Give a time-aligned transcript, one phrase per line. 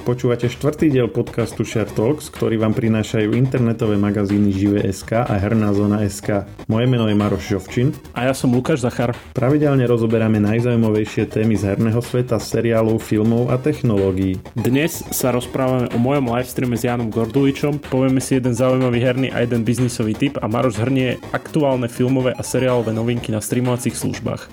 [0.00, 6.00] Počúvate štvrtý diel podcastu Share Talks, ktorý vám prinášajú internetové magazíny Žive.sk a Herná zóna
[6.00, 6.48] SK.
[6.72, 7.92] Moje meno je Maroš Žovčin.
[8.16, 9.12] A ja som Lukáš Zachar.
[9.36, 14.40] Pravidelne rozoberáme najzaujímavejšie témy z herného sveta, seriálov, filmov a technológií.
[14.56, 19.44] Dnes sa rozprávame o mojom livestreame s Janom Gorduličom, povieme si jeden zaujímavý herný a
[19.44, 24.48] jeden biznisový tip a Maroš zhrnie aktuálne filmové a seriálové novinky na streamovacích službách.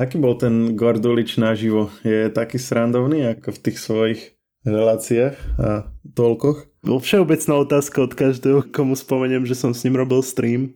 [0.00, 1.92] Aký bol ten Gordulič naživo?
[2.00, 4.20] Je taký srandovný ako v tých svojich
[4.64, 6.88] reláciách a toľkoch?
[6.88, 10.72] Bol všeobecná otázka od každého, komu spomeniem, že som s ním robil stream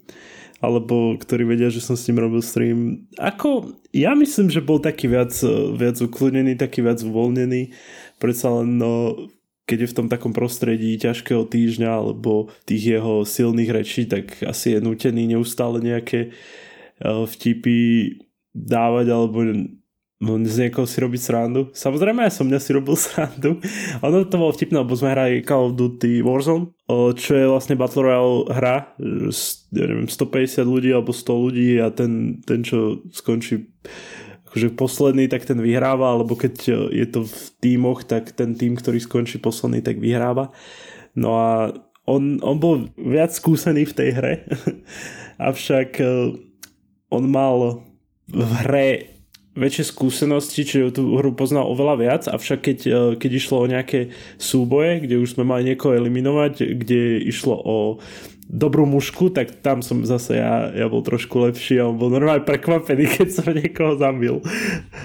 [0.60, 3.08] alebo ktorí vedia, že som s ním robil stream.
[3.16, 5.32] Ako, ja myslím, že bol taký viac,
[5.76, 7.72] viac ukludnený, taký viac uvoľnený.
[8.16, 9.12] Predsa len no,
[9.64, 14.76] keď je v tom takom prostredí ťažkého týždňa alebo tých jeho silných rečí, tak asi
[14.76, 17.76] je nutený neustále nejaké eh, vtipy
[18.54, 19.42] dávať alebo
[20.22, 21.74] no, z niekoho si robiť srandu.
[21.74, 23.58] Samozrejme, ja som mňa si robil srandu.
[24.00, 26.72] Ono to bolo vtipné, lebo sme hrali Call of Duty Warzone,
[27.18, 28.76] čo je vlastne Battle Royale hra,
[29.74, 33.68] ja neviem, 150 ľudí alebo 100 ľudí a ten, ten čo skončí
[34.54, 36.54] akože posledný, tak ten vyhráva, alebo keď
[36.94, 40.54] je to v tímoch, tak ten tým, ktorý skončí posledný, tak vyhráva.
[41.18, 41.74] No a
[42.06, 44.34] on, on bol viac skúsený v tej hre,
[45.50, 46.38] avšak eh,
[47.10, 47.82] on mal
[48.28, 49.14] v hre
[49.54, 54.10] väčšie skúsenosti, čiže tú hru poznal oveľa viac, avšak keď, e, keď išlo o nejaké
[54.34, 57.76] súboje, kde už sme mali niekoho eliminovať, kde išlo o
[58.44, 62.44] dobrú mušku, tak tam som zase ja, ja bol trošku lepší a on bol normálne
[62.44, 64.42] prekvapený, keď som niekoho zabil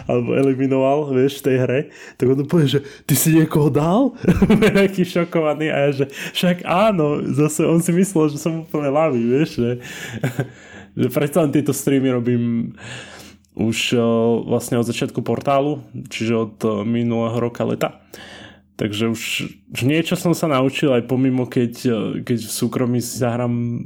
[0.10, 1.80] alebo eliminoval, vieš, v tej hre.
[2.18, 4.18] Tak on povie, že ty si niekoho dal?
[4.82, 9.22] Taký šokovaný a ja, že však áno, zase on si myslel, že som úplne lavý,
[9.24, 9.70] vieš, že
[10.96, 12.74] že predsa len tieto streamy robím
[13.60, 14.02] už uh,
[14.46, 18.00] vlastne od začiatku portálu, čiže od uh, minulého roka leta.
[18.80, 19.22] Takže už,
[19.76, 23.84] už niečo som sa naučil aj pomimo, keď, uh, keď v súkromí si zahrám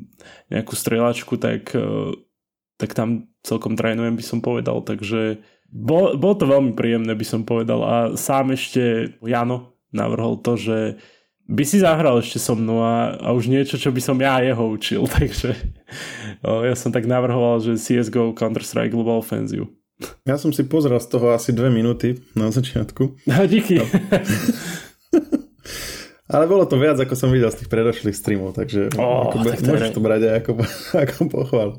[0.54, 1.74] nejakú strelačku, tak,
[2.78, 4.86] tak tam celkom trénujem, by som povedal.
[4.86, 5.42] Takže
[5.74, 7.82] bol, bol to veľmi príjemné, by som povedal.
[7.82, 11.02] A sám ešte Jano navrhol to, že
[11.50, 14.64] by si zahral ešte so mnou a, a už niečo, čo by som ja jeho
[14.70, 15.58] učil, takže
[16.44, 19.72] ja som tak navrhoval, že CSGO Counter-Strike Global Offensive.
[20.28, 23.16] Ja som si pozrel z toho asi dve minúty na začiatku.
[23.32, 23.80] A díky.
[23.80, 23.88] No.
[26.34, 29.60] Ale bolo to viac, ako som videl z tých predošlých streamov, takže oh, ako, tak
[29.62, 30.52] to môžeš to brať aj ako,
[31.06, 31.70] ako pochval.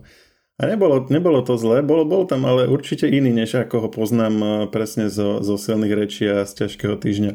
[0.54, 4.34] A nebolo, nebolo to zlé, bolo, bol tam ale určite iný, než ako ho poznám
[4.38, 7.32] eh, presne zo, zo silných rečí a z ťažkého týždňa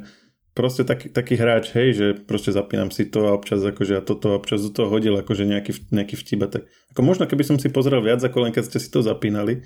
[0.53, 4.33] proste taký, taký hráč, hej, že proste zapínam si to a občas akože a toto
[4.33, 7.69] a občas do toho hodil akože nejaký, nejaký vtip tak ako možno keby som si
[7.69, 9.63] pozrel viac ako len keď ste si to zapínali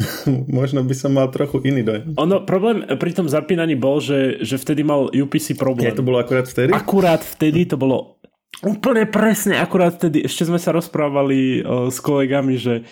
[0.58, 2.16] možno by som mal trochu iný dojem.
[2.16, 5.92] Ono, problém pri tom zapínaní bol, že, že vtedy mal UPC problém.
[5.92, 6.72] Je to bolo akurát vtedy?
[6.72, 8.20] Akurát vtedy to bolo
[8.64, 10.24] úplne presne, akurát vtedy.
[10.24, 12.84] Ešte sme sa rozprávali o, s kolegami, že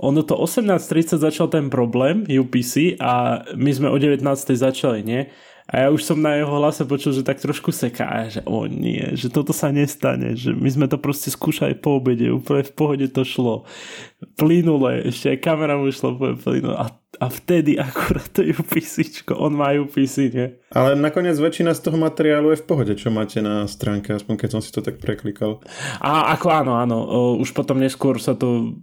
[0.00, 4.24] ono to 18.30 začal ten problém UPC a my sme o 19.00
[4.58, 5.30] začali, nie?
[5.64, 8.68] A ja už som na jeho hlase počul, že tak trošku seká, a že o
[8.68, 12.72] nie, že toto sa nestane, že my sme to proste skúšali po obede, úplne v
[12.76, 13.64] pohode to šlo.
[14.36, 16.76] Plynule, ešte aj kamera mu išla úplne plynule.
[16.76, 20.52] A, a vtedy akurát to UPC, on má UPC, nie?
[20.68, 24.48] Ale nakoniec väčšina z toho materiálu je v pohode, čo máte na stránke, aspoň keď
[24.52, 25.64] som si to tak preklikal.
[26.04, 26.98] A ako áno, áno,
[27.40, 28.76] už potom neskôr sa to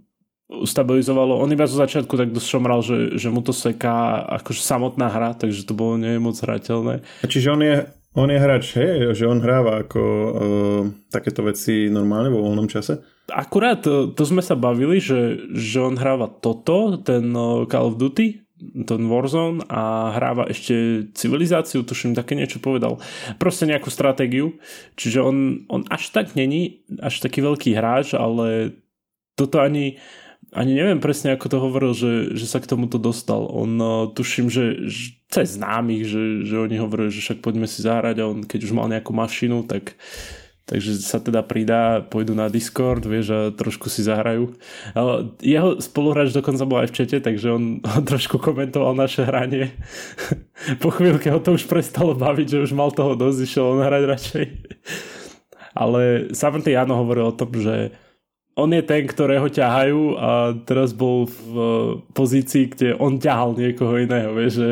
[0.68, 1.40] stabilizovalo.
[1.40, 5.32] On iba zo začiatku tak dosť šomral, že, že mu to seká akože samotná hra,
[5.34, 7.00] takže to bolo nie moc hrateľné.
[7.02, 9.16] A čiže on je, on je hráč, hej?
[9.16, 10.32] Že on hráva ako uh,
[11.08, 13.00] takéto veci normálne vo voľnom čase?
[13.32, 17.96] Akurát to, to sme sa bavili, že, že on hráva toto, ten uh, Call of
[17.96, 18.42] Duty,
[18.86, 23.02] ten Warzone a hráva ešte civilizáciu, tuším, také niečo povedal.
[23.42, 24.54] Proste nejakú stratégiu.
[24.94, 28.78] Čiže on, on až tak není, až taký veľký hráč, ale
[29.34, 29.98] toto ani
[30.52, 33.48] ani neviem presne, ako to hovoril, že, že sa k tomuto dostal.
[33.48, 37.80] On uh, tuším, že, že cez známych, že, že oni hovorili, že však poďme si
[37.80, 39.96] zahrať a on keď už mal nejakú mašinu, tak
[40.62, 44.54] takže sa teda pridá, pôjdu na Discord, vieš, a trošku si zahrajú.
[44.94, 49.74] Ale jeho spoluhráč dokonca bol aj v čete, takže on, on trošku komentoval naše hranie.
[50.84, 54.02] po chvíľke ho to už prestalo baviť, že už mal toho dosť, išiel on hrať
[54.06, 54.44] radšej.
[55.82, 57.96] Ale samotný Jano hovoril o tom, že
[58.56, 60.30] on je ten, ktorého ťahajú a
[60.68, 61.44] teraz bol v
[62.12, 64.70] pozícii, kde on ťahal niekoho iného, vieš, že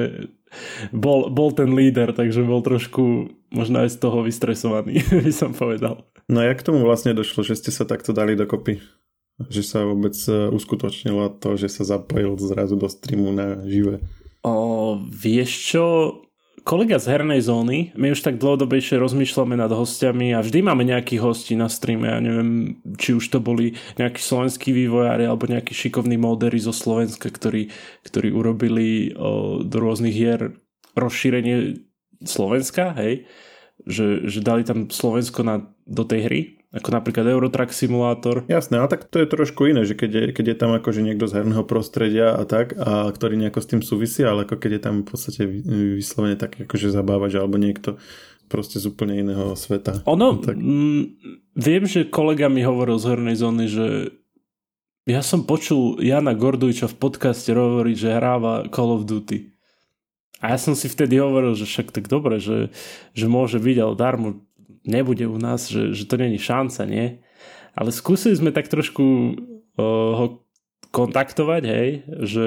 [0.91, 6.03] bol, bol ten líder, takže bol trošku možno aj z toho vystresovaný, by som povedal.
[6.31, 8.79] No a jak k tomu vlastne došlo, že ste sa takto dali dokopy?
[9.41, 13.99] Že sa vôbec e, uskutočnilo to, že sa zapojil zrazu do streamu na živé?
[14.45, 15.85] O, vieš čo,
[16.63, 21.25] kolega z hernej zóny, my už tak dlhodobejšie rozmýšľame nad hostiami a vždy máme nejakých
[21.25, 26.21] hostí na streame, ja neviem, či už to boli nejakí slovenskí vývojári alebo nejakí šikovní
[26.21, 27.73] módery zo Slovenska, ktorí,
[28.05, 30.55] ktorí urobili o, do rôznych hier
[30.95, 31.81] rozšírenie
[32.23, 33.25] Slovenska, hej,
[33.89, 38.47] že, že dali tam Slovensko na, do tej hry ako napríklad Eurotrack Simulator.
[38.47, 41.27] Jasné, ale tak to je trošku iné, že keď je, keď je tam akože niekto
[41.27, 44.83] z herného prostredia a tak, a ktorý nejako s tým súvisí, ale ako keď je
[44.83, 45.43] tam v podstate
[45.99, 47.99] vyslovene tak akože zabávať, alebo niekto
[48.47, 50.07] proste z úplne iného sveta.
[50.07, 50.55] Ono, tak.
[50.59, 51.19] m,
[51.59, 53.87] viem, že kolega mi hovoril z hernej zóny, že
[55.11, 59.59] ja som počul Jana Gordujča v podcaste hovoriť, že hráva Call of Duty.
[60.41, 62.73] A ja som si vtedy hovoril, že však tak dobre, že,
[63.13, 64.29] že môže byť, ale darmo
[64.91, 67.23] nebude u nás, že, že to není šanca, nie?
[67.79, 69.05] Ale skúsili sme tak trošku
[69.79, 70.27] uh, ho
[70.91, 71.91] kontaktovať, hej,
[72.27, 72.47] že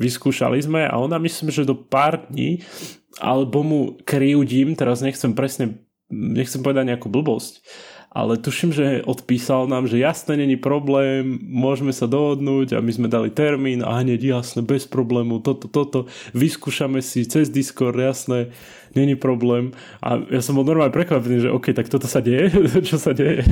[0.00, 2.64] vyskúšali sme a ona myslím, že do pár dní
[3.20, 7.60] alebo mu kryjúdim, teraz nechcem presne, nechcem povedať nejakú blbosť,
[8.16, 13.12] ale tuším, že odpísal nám, že jasné, není problém, môžeme sa dohodnúť a my sme
[13.12, 18.56] dali termín a hneď jasné, bez problému, toto, toto, vyskúšame si cez Discord, jasné,
[18.96, 19.76] není problém.
[20.00, 22.48] A ja som bol normálne prekvapený, že OK, tak toto sa deje,
[22.88, 23.44] čo sa deje.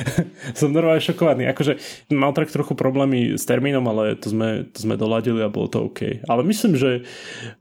[0.58, 1.48] som normálne šokovaný.
[1.48, 1.80] Akože
[2.12, 5.88] mal tak trochu problémy s termínom, ale to sme, to sme doladili a bolo to
[5.88, 6.20] OK.
[6.28, 7.08] Ale myslím, že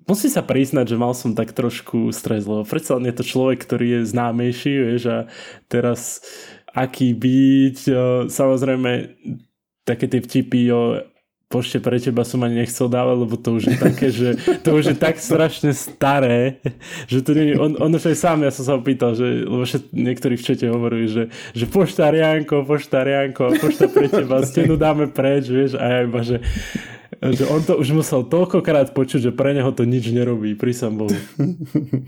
[0.03, 4.03] musím sa priznať, že mal som tak trošku stres, lebo predsa je to človek, ktorý
[4.03, 5.19] je známejší, vieš, a
[5.71, 6.19] teraz
[6.73, 7.77] aký byť,
[8.29, 8.91] samozrejme
[9.85, 11.01] také tie vtipy o
[11.49, 14.93] pošte pre teba som ani nechcel dávať, lebo to už je také, že to už
[14.93, 16.61] je tak strašne staré,
[17.09, 19.89] že to nie, on, on už aj sám, ja som sa opýtal, že, lebo všet,
[19.89, 21.23] niektorí v čete hovorili, že,
[21.57, 26.21] že pošta Rianko, pošta Rianko, pošta pre teba, stenu dáme preč, vieš, a ja iba,
[26.21, 26.37] že
[27.17, 31.17] že on to už musel toľkokrát počuť, že pre neho to nič nerobí, prísam Bohu.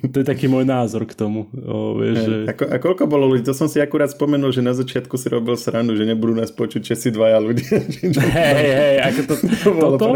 [0.05, 1.49] To je taký môj názor k tomu.
[1.57, 2.35] O, vieš, že...
[2.47, 3.41] a, a koľko bolo ľudí?
[3.49, 6.93] To som si akurát spomenul, že na začiatku si robil srandu, že nebudú nás počuť
[6.93, 7.81] si dvaja ľudia.
[8.41, 10.07] Hej, hej, ako to, to toto,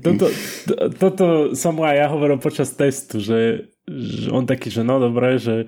[0.00, 0.26] toto,
[0.66, 1.26] to, toto
[1.58, 5.66] som aj ja hovoril počas testu, že, že on taký, že no dobre, že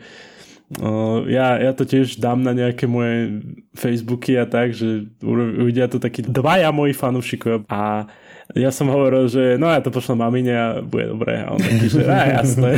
[0.81, 3.45] Uh, ja, ja to tiež dám na nejaké moje
[3.77, 8.09] Facebooky a tak, že uvidia to takí dvaja moji fanúšikovia a
[8.53, 11.41] ja som hovoril, že no ja to pošlem mamine a bude dobré.
[11.41, 12.77] A on taký, že á, jasné.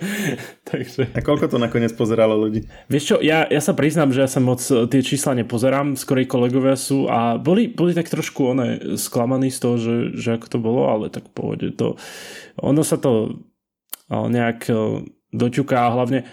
[0.72, 1.12] Takže...
[1.12, 2.64] A koľko to nakoniec pozeralo ľudí?
[2.88, 6.24] Vieš čo, ja, ja sa priznám, že ja sa moc e, tie čísla nepozerám, skorej
[6.24, 10.58] kolegovia sú a boli, boli tak trošku one sklamaní z toho, že, že ako to
[10.58, 12.00] bolo, ale tak pohode to.
[12.64, 13.44] Ono sa to
[14.08, 15.04] nejak e,
[15.36, 16.24] doťuká a hlavne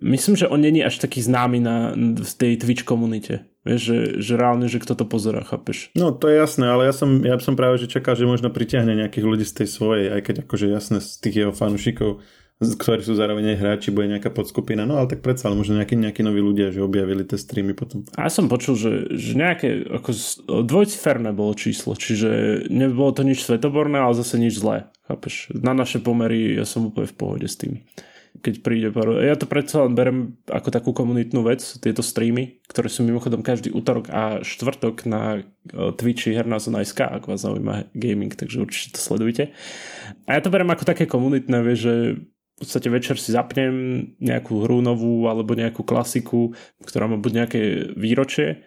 [0.00, 3.47] myslím, že on není až taký známy na, v tej Twitch komunite.
[3.66, 5.90] Vieš, že, že reálne, že kto to pozera, chápeš?
[5.98, 8.94] No to je jasné, ale ja som, ja som práve že čakal, že možno pritiahne
[8.94, 12.22] nejakých ľudí z tej svojej, aj keď akože jasné z tých jeho fanúšikov,
[12.58, 15.94] ktorí sú zároveň aj hráči, bude nejaká podskupina, no ale tak predsa, ale možno nejakí,
[15.94, 18.02] nejakí noví ľudia, že objavili tie streamy potom.
[18.18, 20.10] A ja som počul, že, že nejaké ako
[20.66, 25.54] dvojciferné bolo číslo, čiže nebolo to nič svetoborné, ale zase nič zlé, chápeš?
[25.54, 27.82] Na naše pomery ja som úplne v pohode s tým
[28.38, 28.88] keď príde.
[29.22, 33.74] Ja to predsa len berem ako takú komunitnú vec, tieto streamy, ktoré sú mimochodom každý
[33.74, 39.00] útorok a štvrtok na Twitchi Herná zona SK, ak vás zaujíma gaming, takže určite to
[39.02, 39.50] sledujte.
[40.30, 41.94] A ja to berem ako také komunitné, vieš, že
[42.58, 43.74] v podstate večer si zapnem
[44.18, 46.50] nejakú hru novú alebo nejakú klasiku,
[46.82, 47.60] ktorá má buď nejaké
[47.94, 48.66] výročie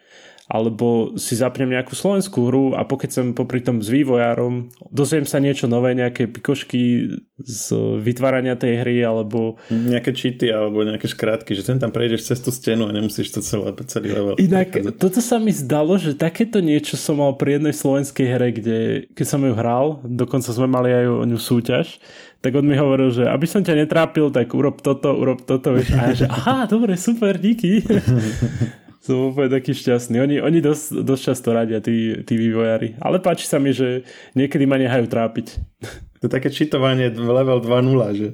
[0.52, 5.72] alebo si zapnem nejakú slovenskú hru a pokecem popri tom s vývojárom, dozviem sa niečo
[5.72, 7.08] nové, nejaké pikošky
[7.40, 7.64] z
[8.04, 9.56] vytvárania tej hry, alebo...
[9.72, 13.40] Nejaké cheaty, alebo nejaké škrátky, že ten tam prejdeš cez tú stenu a nemusíš to
[13.40, 14.36] celé, celý level.
[14.44, 18.80] Inak, toto sa mi zdalo, že takéto niečo som mal pri jednej slovenskej hre, kde,
[19.16, 21.96] keď som ju hral, dokonca sme mali aj o ňu súťaž,
[22.42, 25.94] tak on mi hovoril, že aby som ťa netrápil, tak urob toto, urob toto, vieš.
[25.94, 27.86] A ja, že aha, dobre, super, díky.
[29.02, 30.22] som úplne taký šťastný.
[30.22, 33.02] Oni, oni dosť, dosť často radia, tí, tí vývojári.
[33.02, 34.06] Ale páči sa mi, že
[34.38, 35.48] niekedy ma nehajú trápiť.
[36.22, 38.28] To je také čítovanie level 2.0, že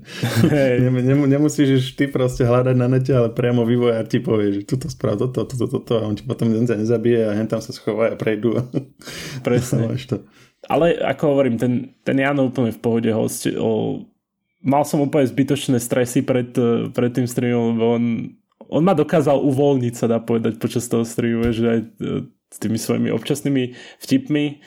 [0.51, 0.83] hey.
[0.91, 5.15] Nem, nemusíš ty proste hľadať na nete, ale priamo vývojár ti povie, že tuto sprav
[5.15, 8.19] toto, toto, toto a on ti potom len nezabije a hen tam sa schová a
[8.19, 8.59] prejdú.
[9.47, 9.87] Presne.
[10.03, 10.19] to.
[10.67, 14.03] Ale ako hovorím, ten, ten Jano úplne v pohode host, o,
[14.59, 16.51] mal som úplne zbytočné stresy pred,
[16.91, 18.03] pred tým streamom, lebo on
[18.67, 21.87] on ma dokázal uvoľniť, sa dá povedať, počas toho streamu, že aj e,
[22.29, 24.59] s tými svojimi občasnými vtipmi,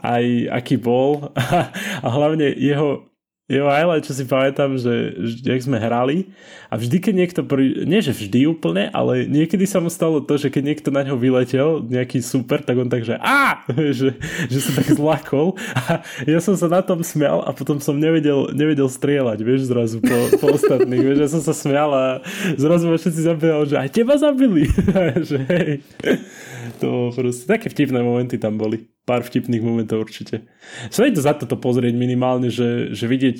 [0.00, 1.32] aj aký bol.
[1.36, 1.72] A,
[2.04, 3.08] a hlavne jeho
[3.46, 6.34] Jo, highlight, čo si pamätám, že, že jak sme hrali
[6.76, 10.36] a vždy, keď niekto, pri, nie že vždy úplne, ale niekedy sa mu stalo to,
[10.36, 13.64] že keď niekto na ňo vyletel, nejaký super, tak on tak, že a,
[13.96, 14.12] že,
[14.52, 18.52] že sa tak zlakol a ja som sa na tom smial a potom som nevedel,
[18.52, 22.04] nevedel strieľať, vieš, zrazu po, po ostatných, vieš, ja som sa smial a
[22.60, 24.68] zrazu ma všetci zabili, že aj teba zabili,
[25.32, 25.72] že hej.
[26.84, 30.44] To proste, také vtipné momenty tam boli pár vtipných momentov určite.
[30.90, 33.38] Stojí to za to pozrieť minimálne, že, že vidieť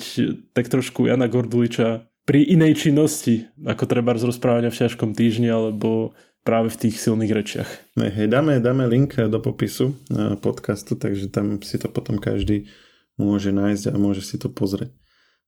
[0.55, 6.11] tak trošku Jana Gorduliča pri inej činnosti, ako treba z rozprávania v ťažkom týždni, alebo
[6.43, 7.69] práve v tých silných rečiach.
[7.95, 9.95] Hej, dáme, dáme link do popisu
[10.43, 12.67] podcastu, takže tam si to potom každý
[13.15, 14.91] môže nájsť a môže si to pozrieť.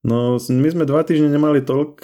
[0.08, 1.96] No, my sme dva týždne nemali toľk,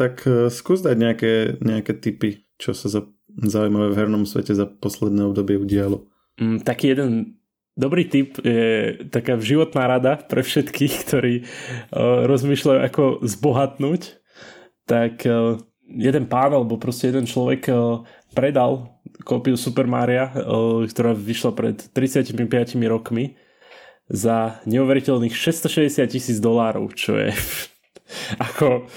[0.00, 3.04] tak skús dať nejaké, nejaké tipy, čo sa za
[3.34, 6.06] zaujímavé v hernom svete za posledné obdobie udialo.
[6.38, 7.10] Mm, taký jeden
[7.74, 14.22] Dobrý tip je taká životná rada pre všetkých, ktorí uh, rozmýšľajú, ako zbohatnúť.
[14.86, 15.58] Tak uh,
[15.90, 20.30] jeden pán alebo proste jeden človek uh, predal kópiu Super Maria,
[20.90, 22.34] ktorá vyšla pred 35
[22.90, 23.38] rokmi
[24.10, 27.30] za neuveriteľných 660 tisíc dolárov, čo je
[28.50, 28.90] ako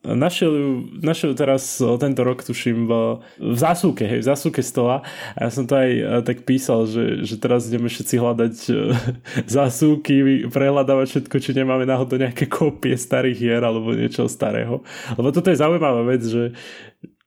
[0.00, 0.70] Našiel ju,
[1.04, 2.92] našiel teraz tento rok, tuším, v,
[3.36, 5.04] v zásuvke, hej, v zásuvke stola.
[5.36, 8.72] A ja som to aj tak písal, že, že teraz ideme všetci hľadať e,
[9.60, 14.80] zásuvky, prehľadávať všetko, či nemáme náhodou nejaké kópie starých hier alebo niečo starého.
[15.20, 16.56] Lebo toto je zaujímavá vec, že,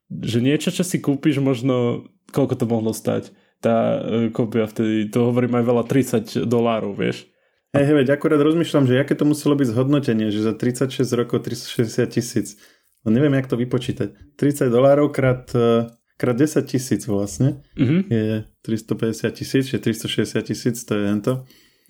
[0.09, 3.29] že niečo, čo si kúpiš, možno koľko to mohlo stať
[3.63, 7.29] tá e, kópia vtedy, to hovorím aj veľa, 30 dolárov, vieš.
[7.73, 12.05] Hej, hej, akurát rozmýšľam, že aké to muselo byť zhodnotenie, že za 36 rokov 360
[12.05, 12.53] tisíc.
[13.01, 14.37] No neviem, jak to vypočítať.
[14.37, 15.89] 30 dolárov krát, e,
[16.21, 18.01] krát 10 tisíc vlastne mm-hmm.
[18.13, 21.33] je 350 tisíc, že 360 tisíc, to je hento.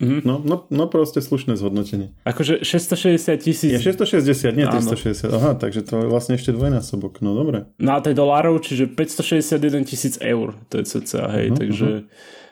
[0.00, 0.20] Mm-hmm.
[0.24, 2.16] No, no, no proste slušné zhodnotenie.
[2.24, 3.76] Akože 660 tisíc.
[3.76, 5.28] Je 660, nie 360.
[5.28, 5.36] Áno.
[5.36, 7.20] Aha, takže to je vlastne ešte dvojnásobok.
[7.20, 7.68] No dobre.
[7.76, 10.56] No a to je dolárov, čiže 561 tisíc eur.
[10.72, 11.52] To je cca, hej.
[11.52, 12.42] Uh-huh, takže uh-huh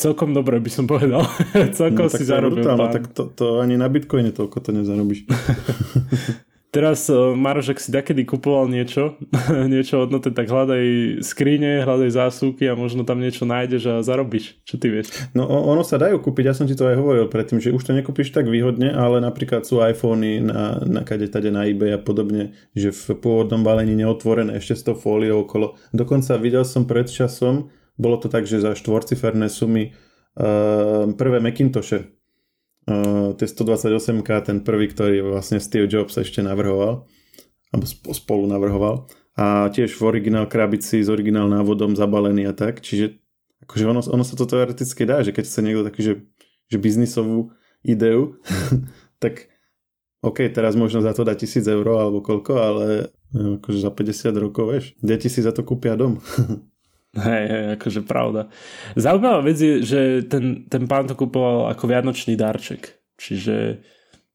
[0.00, 1.20] celkom dobre by som povedal.
[1.78, 2.64] celkom no, si zarobil.
[2.64, 5.28] Brutálne, tak to, to ani na Bitcoine toľko to nezarobíš.
[6.70, 9.18] Teraz uh, Maroš, ak si takedy kupoval niečo,
[9.74, 14.54] niečo hodnoté, tak hľadaj skrine, hľadaj zásuvky a možno tam niečo nájdeš a zarobíš.
[14.62, 15.10] Čo ty vieš?
[15.34, 17.90] No ono sa dajú kúpiť, ja som ti to aj hovoril predtým, že už to
[17.90, 22.54] nekúpiš tak výhodne, ale napríklad sú iPhony na, na kade tade na eBay a podobne,
[22.78, 25.74] že v pôvodnom balení neotvorené ešte s tou fóliou okolo.
[25.90, 32.16] Dokonca videl som pred časom, bolo to tak, že za štvorciferné sumy uh, prvé Macintoshe,
[32.88, 37.04] uh, tie 128K, ten prvý, ktorý vlastne Steve Jobs ešte navrhoval,
[37.70, 37.84] alebo
[38.16, 39.04] spolu navrhoval,
[39.36, 43.20] a tiež v originál krabici s originál návodom zabalený a tak, čiže
[43.68, 46.14] akože ono, ono sa to teoreticky dá, že keď chce niekto taký, že,
[46.72, 47.52] že biznisovú
[47.84, 48.40] ideu,
[49.22, 49.52] tak
[50.20, 52.86] OK, teraz možno za to dá 1000 eur alebo koľko, ale
[53.32, 56.20] akože za 50 rokov, vieš, deti si za to kúpia dom.
[57.10, 58.46] Hej, hej, akože pravda.
[58.94, 60.00] Zaujímavá vec je, že
[60.30, 63.02] ten, ten pán to kupoval ako vianočný darček.
[63.18, 63.82] Čiže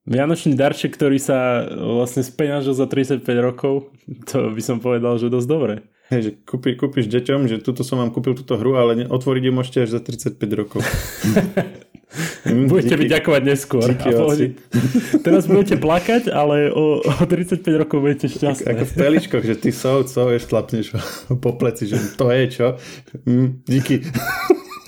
[0.03, 3.95] vianočný darček, ktorý sa vlastne speňažil za 35 rokov,
[4.29, 5.75] to by som povedal, že dosť dobre.
[6.11, 9.51] Hej, že kúpi, kúpiš deťom, že tuto som vám kúpil túto hru, ale otvoriť ju
[9.55, 10.85] môžete až za 35 rokov.
[12.45, 13.91] Mm, budete mi ďakovať neskôr.
[13.91, 14.55] Díky,
[15.25, 18.71] Teraz budete plakať, ale o, o 35 rokov budete šťastní.
[18.71, 20.95] Ako v peličkoch, že ty sov, sov, vieš, tlapneš
[21.43, 22.67] po pleci, že to je čo.
[23.27, 23.99] Mm, díky.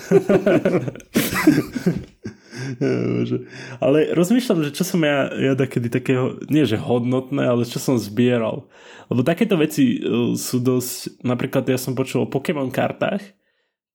[3.84, 8.00] ale rozmýšľam, že čo som ja, ja takedy takého, nie že hodnotné, ale čo som
[8.00, 8.68] zbieral.
[9.08, 13.24] Lebo takéto veci e, sú dosť, napríklad ja som počul o Pokémon kartách,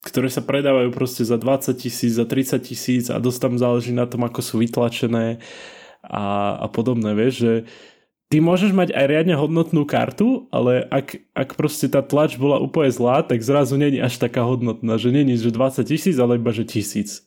[0.03, 4.11] ktoré sa predávajú proste za 20 tisíc, za 30 tisíc a dosť tam záleží na
[4.11, 5.39] tom, ako sú vytlačené
[6.03, 7.53] a, a podobné, vieš, že
[8.27, 12.91] ty môžeš mať aj riadne hodnotnú kartu, ale ak, ak proste tá tlač bola úplne
[12.91, 16.67] zlá, tak zrazu není až taká hodnotná, že není, že 20 tisíc, ale iba, že
[16.67, 17.23] tisíc.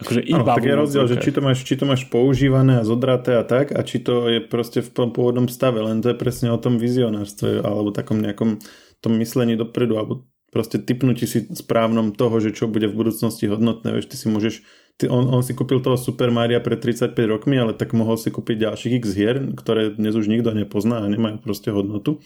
[0.00, 2.86] Akože iba ano, tak je rozdiel, že či to, máš, či to máš používané a
[2.88, 6.16] zodraté a tak, a či to je proste v tom pôvodnom stave, len to je
[6.16, 8.62] presne o tom vizionárstve, alebo takom nejakom
[9.00, 13.94] tom myslení dopredu, alebo proste typnutí si správnom toho, že čo bude v budúcnosti hodnotné.
[13.94, 14.54] Vieš, ty si môžeš,
[14.98, 18.34] ty, on, on si kúpil toho Super Maria pred 35 rokmi, ale tak mohol si
[18.34, 22.18] kúpiť ďalších x hier, ktoré dnes už nikto nepozná a nemajú proste hodnotu.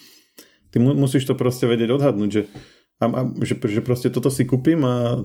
[0.73, 2.43] Ty mu, musíš to proste vedieť odhadnúť, že,
[2.99, 5.23] a, a, že, že proste toto si kúpim a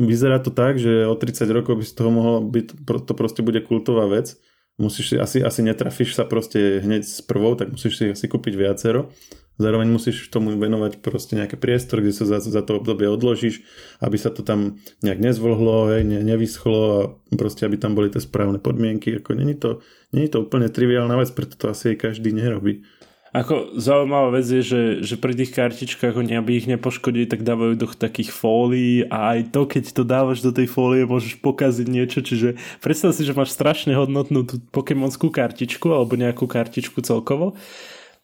[0.00, 3.60] vyzerá to tak, že o 30 rokov by z toho mohlo byť, to proste bude
[3.62, 4.40] kultová vec
[4.80, 8.56] musíš si, asi, asi netrafíš sa proste hneď s prvou, tak musíš si asi kúpiť
[8.56, 9.12] viacero.
[9.60, 13.60] Zároveň musíš tomu venovať proste nejaký priestor, kde sa za, za to obdobie odložíš,
[14.00, 18.24] aby sa to tam nejak nezvlhlo, hej, ne, nevyschlo a proste aby tam boli tie
[18.24, 19.20] správne podmienky.
[19.20, 19.84] Ako není to,
[20.16, 22.86] není to úplne triviálna vec, preto to asi aj každý nerobí.
[23.30, 27.78] Ako zaujímavá vec je, že, že pri tých kartičkách oni, aby ich nepoškodili, tak dávajú
[27.78, 32.26] do takých fólií a aj to, keď to dávaš do tej fólie, môžeš pokaziť niečo,
[32.26, 37.54] čiže predstav si, že máš strašne hodnotnú tú pokémonskú kartičku alebo nejakú kartičku celkovo,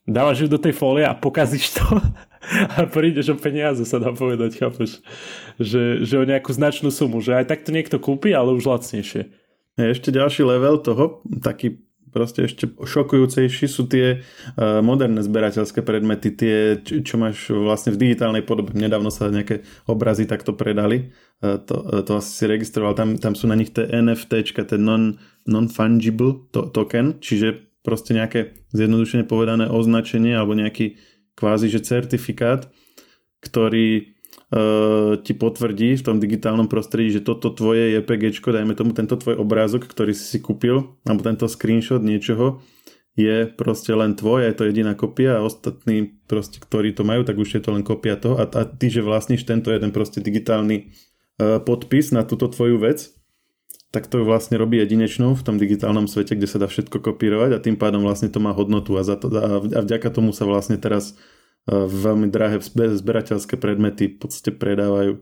[0.07, 1.85] dávaš ju do tej fólie a pokazíš to
[2.79, 5.03] a prídeš o peniaze, sa dá povedať, chápeš?
[5.59, 9.29] Že, že o nejakú značnú sumu, že aj tak to niekto kúpi, ale už lacnejšie.
[9.77, 11.85] Ešte ďalší level toho, taký
[12.17, 18.41] proste ešte šokujúcejší sú tie uh, moderné zberateľské predmety, tie, čo, máš vlastne v digitálnej
[18.41, 18.73] podobe.
[18.73, 21.13] Nedávno sa nejaké obrazy takto predali,
[21.45, 24.81] uh, to, uh, to asi si registroval, tam, tam sú na nich tie NFT, tie
[24.81, 30.99] non, non-fungible to, token, čiže proste nejaké zjednodušene povedané označenie alebo nejaký
[31.39, 32.67] kvázi že certifikát,
[33.39, 34.19] ktorý
[34.51, 39.39] uh, ti potvrdí v tom digitálnom prostredí, že toto tvoje JPG, dajme tomu tento tvoj
[39.39, 42.59] obrázok, ktorý si si kúpil, alebo tento screenshot niečoho,
[43.17, 47.41] je proste len tvoj, je to jediná kopia a ostatní proste, ktorí to majú, tak
[47.41, 48.37] už je to len kopia toho.
[48.37, 50.93] A, a ty, že vlastníš tento jeden proste digitálny
[51.41, 53.16] uh, podpis na túto tvoju vec,
[53.95, 57.63] tak to vlastne robí jedinečnou v tom digitálnom svete, kde sa dá všetko kopírovať a
[57.63, 61.15] tým pádom vlastne to má hodnotu a, za to, a vďaka tomu sa vlastne teraz
[61.71, 65.19] veľmi drahé zberateľské predmety v podstate predávajú.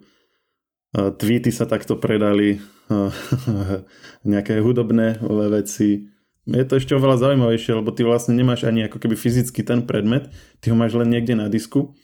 [0.94, 2.61] Tweety sa takto predali,
[4.33, 5.18] nejaké hudobné
[5.50, 6.06] veci.
[6.44, 10.28] Je to ešte oveľa zaujímavejšie, lebo ty vlastne nemáš ani ako keby fyzicky ten predmet,
[10.61, 11.97] ty ho máš len niekde na disku.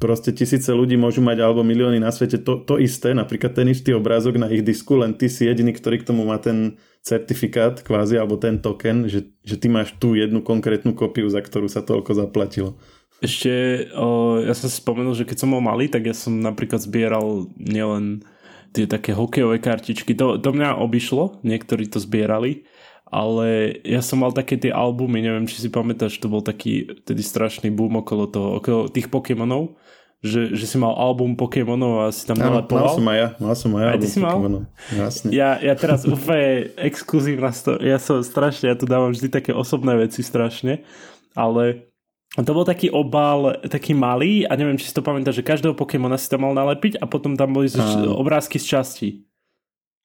[0.00, 3.94] Proste tisíce ľudí môžu mať alebo milióny na svete to, to isté, napríklad ten istý
[3.94, 8.16] obrázok na ich disku, len ty si jediný, ktorý k tomu má ten certifikát kvázi,
[8.16, 12.16] alebo ten token, že, že ty máš tú jednu konkrétnu kopiu, za ktorú sa toľko
[12.16, 12.70] zaplatilo.
[13.20, 16.80] Ešte, o, ja som si spomenul, že keď som bol malý, tak ja som napríklad
[16.80, 18.24] zbieral nielen
[18.74, 20.18] tie také hokejové kartičky.
[20.18, 22.66] To, to mňa obišlo, niektorí to zbierali,
[23.14, 27.22] ale ja som mal také tie albumy, neviem, či si pamätáš, to bol taký tedy
[27.22, 29.78] strašný boom okolo toho, okolo tých Pokémonov,
[30.18, 32.90] že, že si mal album Pokémonov a si tam nalepoval.
[32.90, 34.34] Mal som aj ja, mal som aj ja album ty si mal?
[34.34, 34.62] Pokémonov.
[34.90, 35.28] Jasne.
[35.30, 37.54] Ja, ja teraz úplne exkluzívna,
[37.86, 40.82] ja som strašne, ja tu dávam vždy také osobné veci strašne,
[41.38, 41.86] ale
[42.34, 46.18] to bol taký obal, taký malý a neviem, či si to pamätáš, že každého Pokémona
[46.18, 48.10] si tam mal nalepiť a potom tam boli a...
[48.10, 49.08] obrázky z časti.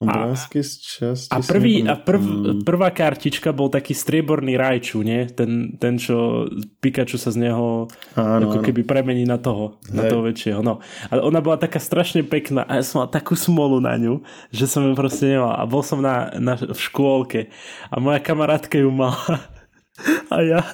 [0.00, 1.28] Obrázky z časti.
[1.28, 2.24] A, prvý, a prv,
[2.64, 5.28] prvá kartička bol taký strieborný Rajču, nie?
[5.28, 6.48] Ten, ten čo
[6.80, 7.84] Pikachu sa z neho
[8.16, 8.64] áno, ako áno.
[8.64, 9.92] keby premení na toho, Hej.
[9.92, 10.64] na toho väčšieho.
[10.64, 10.80] No.
[11.12, 14.64] Ale ona bola taká strašne pekná a ja som mal takú smolu na ňu, že
[14.64, 15.52] som ju proste nemal.
[15.52, 17.52] A bol som na, na, v škôlke
[17.92, 19.20] a moja kamarátka ju mala.
[20.32, 20.64] A ja,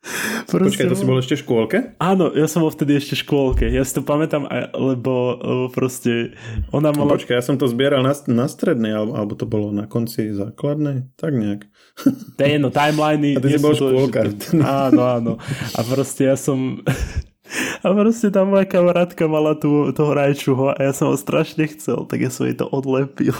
[0.00, 1.78] Proste, Počkaj, to si bol ešte v škôlke?
[2.00, 3.64] Áno, ja som bol vtedy ešte v škôlke.
[3.68, 6.32] Ja si to pamätám, lebo, lebo proste
[6.72, 7.20] ona mala...
[7.20, 11.06] Počkaj, ja som to zbieral na, na strednej, alebo, alebo to bolo na konci základnej,
[11.20, 11.68] tak nejak.
[12.36, 13.36] To je jedno, timeliny...
[13.36, 14.32] A ty si bol škôlkar.
[14.64, 15.32] Áno, áno.
[15.76, 16.80] A proste ja som...
[17.84, 22.06] A proste tá moja kamarátka mala tú, toho rajčuho a ja som ho strašne chcel,
[22.06, 23.34] tak ja som jej to odlepil.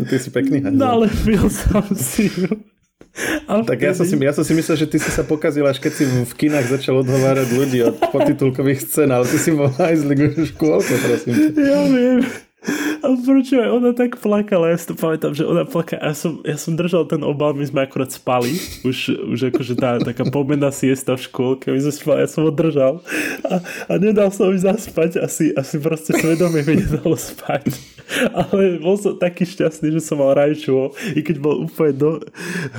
[0.00, 0.80] Ty si pekný hajzel.
[0.80, 2.56] Nalepil som si ju.
[3.46, 5.92] Tak ja som, si, ja som si myslel, že ty si sa pokazil, až keď
[5.96, 10.06] si v kinách začal odhovárať ľudí od potitulkových scén, ale ty si bol aj už
[10.36, 11.34] v škôlke, prosím.
[11.56, 12.45] Ja viem.
[13.02, 16.42] A prečo aj ona tak plakala, ja si to pamätám, že ona plakala, ja som,
[16.42, 20.74] ja som držal ten obal, my sme akurát spali, už, už akože tá taká pomena
[20.74, 22.98] siesta v škôlke, my sme spali, ja som ho držal
[23.46, 27.70] a, a nedal som mi zaspať, asi, asi proste svedomie mi nedalo spať.
[28.34, 32.10] Ale bol som taký šťastný, že som mal rajčuho, i keď bol úplne do,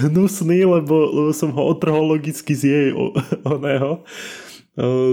[0.04, 2.88] hnusný, lebo, lebo som ho otrhol logicky z jej
[3.44, 4.04] oného,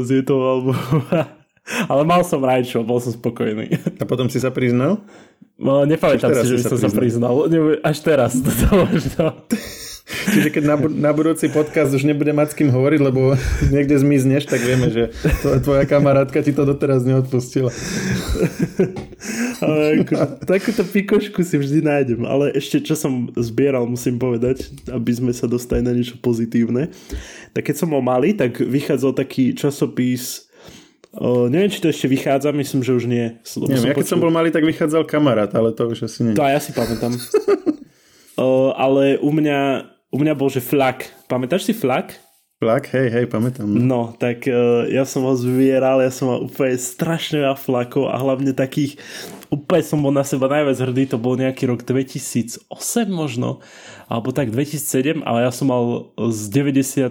[0.02, 1.02] z jej toho albumu.
[1.64, 3.72] Ale mal som rajčo, bol som spokojný.
[3.96, 5.00] A potom si sa priznal?
[5.56, 7.34] No, nepamätám si, že by som sa priznal.
[7.80, 9.32] Až teraz to možno.
[10.04, 10.76] Čiže keď na,
[11.08, 13.32] na budúci podcast už nebude mať s kým hovoriť, lebo
[13.72, 15.08] niekde zmizneš, tak vieme, že
[15.64, 17.72] tvoja kamarátka ti to doteraz neodpustila.
[19.64, 22.20] Ale ako, takúto pikošku si vždy nájdem.
[22.28, 26.92] Ale ešte čo som zbieral, musím povedať, aby sme sa dostali na niečo pozitívne.
[27.56, 30.52] Tak keď som bol malý, tak vychádzal taký časopis
[31.14, 33.38] O, neviem, či to ešte vychádza, myslím, že už nie.
[33.38, 36.34] Neviem, ja keď som bol malý, tak vychádzal kamarát, ale to už asi nie.
[36.34, 37.14] To ja si pamätám.
[38.42, 39.58] o, ale u mňa,
[40.10, 41.06] u mňa bol, že flak.
[41.30, 42.18] Pamätáš si flak?
[42.58, 43.66] Flak, hej, hej, pamätám.
[43.66, 48.16] No, tak uh, ja som ho zvieral, ja som mal úplne strašne veľa flakov a
[48.18, 48.98] hlavne takých,
[49.50, 52.64] úplne som bol na seba najviac hrdý, to bol nejaký rok 2008
[53.10, 53.58] možno,
[54.06, 57.10] alebo tak 2007, ale ja som mal z 99.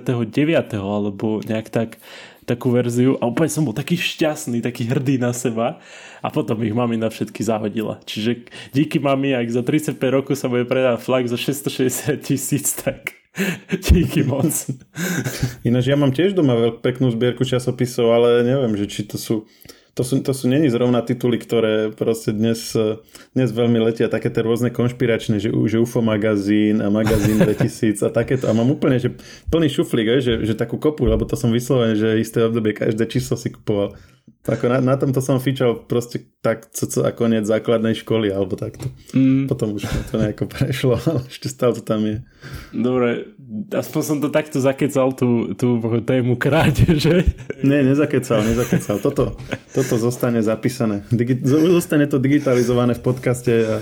[0.80, 2.00] alebo nejak tak
[2.44, 5.80] takú verziu a úplne som bol taký šťastný, taký hrdý na seba
[6.24, 8.00] a potom ich mami na všetky zahodila.
[8.04, 13.16] Čiže díky mami, ak za 35 rokov sa bude predať flag za 660 tisíc, tak
[13.90, 14.52] díky moc.
[15.66, 19.50] Ináč ja mám tiež doma veľkú peknú zbierku časopisov, ale neviem, že či to sú
[19.94, 22.74] to sú, to sú není zrovna tituly, ktoré proste dnes,
[23.38, 28.10] dnes veľmi letia, také tie rôzne konšpiračné, že, že UFO magazín a magazín 2000 a
[28.10, 28.50] takéto.
[28.50, 29.14] A mám úplne, že
[29.54, 33.38] plný šuflík, že, že takú kopu, lebo to som vyslovený, že isté obdobie každé číslo
[33.38, 33.94] si kupoval.
[34.44, 38.60] Ako na, na tomto som fičal proste tak co, co a koniec základnej školy alebo
[38.60, 38.92] takto.
[39.16, 39.48] Mm.
[39.48, 42.20] Potom už to nejako prešlo, ale ešte stále to tam je.
[42.76, 43.32] Dobre,
[43.72, 47.24] aspoň som to takto zakecal tú, tú tému krádeže.
[47.64, 49.00] Nie, nezakecal, nezakecal.
[49.00, 49.40] Toto,
[49.72, 51.08] toto zostane zapísané.
[51.08, 53.76] Digi- zostane to digitalizované v podcaste a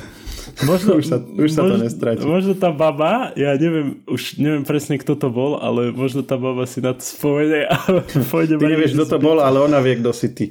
[0.62, 2.24] Možno, už sa, už sa možno, to nestratí.
[2.24, 6.68] Možno tá baba, ja neviem, už neviem presne, kto to bol, ale možno tá baba
[6.70, 7.78] si na to spomenie a
[8.32, 10.46] pôjde Ty nevieš, kto to bol, ale ona vie, kto si ty.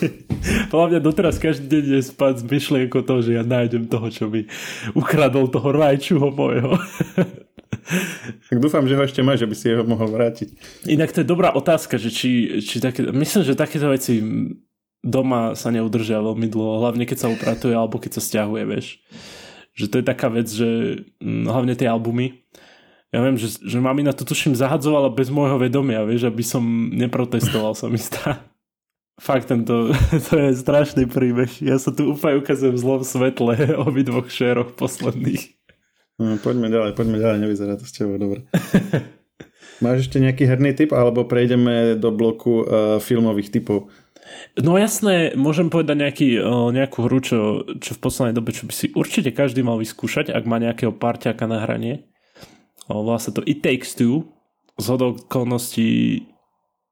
[0.72, 4.28] Podľa mňa doteraz každý deň je spať s myšlienkou toho, že ja nájdem toho, čo
[4.28, 4.46] mi
[4.94, 6.76] ukradol toho rajčuho mojho.
[8.48, 10.48] Tak dúfam, že ho ešte má, že by si ho mohol vrátiť.
[10.88, 14.20] Inak to je dobrá otázka, že či, či také, myslím, že takéto veci
[15.02, 18.86] doma sa neudržia veľmi dlho, hlavne keď sa upratuje alebo keď sa stiahuje, vieš.
[19.78, 20.68] Že to je taká vec, že
[21.22, 22.42] hm, hlavne tie albumy,
[23.08, 26.62] ja viem, že, že mami na to tuším zahadzovala bez môjho vedomia, vieš, aby som
[26.92, 28.44] neprotestoval sa mi stá.
[29.18, 29.90] Fakt, tento,
[30.28, 31.50] to je strašný príbeh.
[31.64, 35.56] Ja sa tu úplne ukazujem v zlom svetle o dvoch šéroch posledných.
[36.18, 38.44] No, poďme ďalej, poďme ďalej, nevyzerá to s tebou dobre.
[39.82, 43.86] Máš ešte nejaký herný typ, alebo prejdeme do bloku uh, filmových typov?
[44.58, 46.28] No jasné, môžem povedať nejaký,
[46.74, 47.38] nejakú hru, čo,
[47.78, 51.46] čo v poslednej dobe, čo by si určite každý mal vyskúšať, ak má nejakého parťaka
[51.46, 52.10] na hranie.
[52.90, 54.34] Volá sa to It Takes Two.
[54.78, 56.22] Z okolností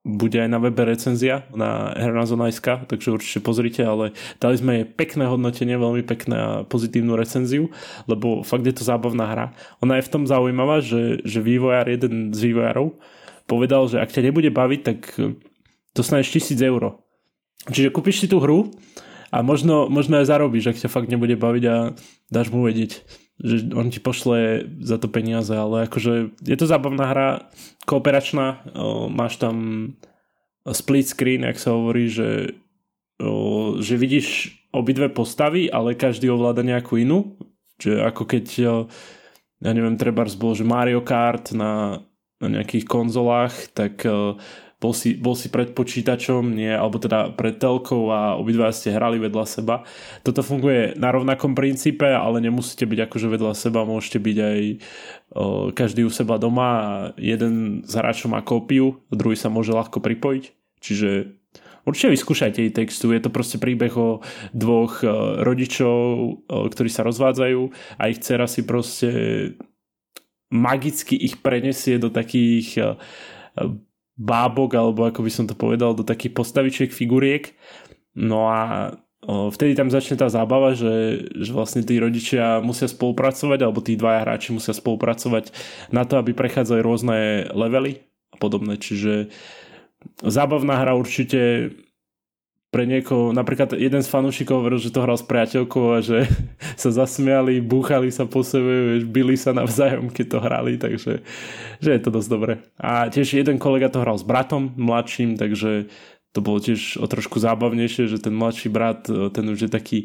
[0.06, 5.26] bude aj na webe recenzia na hernazona.sk, takže určite pozrite, ale dali sme jej pekné
[5.26, 7.74] hodnotenie, veľmi pekné a pozitívnu recenziu,
[8.06, 9.46] lebo fakt je to zábavná hra.
[9.82, 12.94] Ona je v tom zaujímavá, že, že vývojár, jeden z vývojárov,
[13.50, 14.98] povedal, že ak ťa nebude baviť, tak
[15.98, 16.82] dostaneš 1000 eur
[17.64, 18.70] Čiže kúpiš si tú hru
[19.32, 21.76] a možno, možno aj zarobíš, ak ťa fakt nebude baviť a
[22.30, 23.02] dáš mu vedieť,
[23.42, 27.28] že on ti pošle za to peniaze, ale akože je to zábavná hra,
[27.84, 28.64] kooperačná,
[29.12, 29.56] máš tam
[30.64, 32.56] split screen, ak sa hovorí, že,
[33.82, 37.36] že vidíš obidve postavy, ale každý ovláda nejakú inú,
[37.76, 38.44] že ako keď
[39.62, 42.04] ja neviem, treba bol, že Mario Kart na,
[42.40, 44.04] na nejakých konzolách, tak
[44.76, 49.16] bol si, bol si pred počítačom, nie, alebo teda pred telkou a obidva ste hrali
[49.16, 49.88] vedľa seba.
[50.20, 54.60] Toto funguje na rovnakom princípe, ale nemusíte byť akože vedľa seba, môžete byť aj
[55.32, 60.04] o, každý u seba doma a jeden z hráčov má kópiu, druhý sa môže ľahko
[60.04, 60.44] pripojiť.
[60.84, 61.10] Čiže
[61.86, 64.18] Určite vyskúšajte jej textu, je to proste príbeh o
[64.50, 65.06] dvoch
[65.38, 65.94] rodičov,
[66.50, 67.60] ktorí sa rozvádzajú
[68.02, 69.08] a ich dcera si proste
[70.50, 72.98] magicky ich prenesie do takých
[74.16, 77.52] bábok, alebo ako by som to povedal, do takých postavičiek, figuriek.
[78.16, 78.92] No a
[79.26, 84.24] vtedy tam začne tá zábava, že, že vlastne tí rodičia musia spolupracovať, alebo tí dvaja
[84.24, 85.52] hráči musia spolupracovať
[85.92, 87.16] na to, aby prechádzali rôzne
[87.52, 88.80] levely a podobné.
[88.80, 89.28] Čiže
[90.24, 91.72] zábavná hra určite
[92.76, 96.28] pre niekoho, napríklad jeden z fanúšikov hovoril, že to hral s priateľkou a že
[96.82, 101.24] sa zasmiali, búchali sa po sebe, vieš, byli sa navzájom, keď to hrali, takže
[101.80, 102.60] že je to dosť dobre.
[102.76, 105.88] A tiež jeden kolega to hral s bratom mladším, takže
[106.36, 109.98] to bolo tiež o trošku zábavnejšie, že ten mladší brat, ten už je taký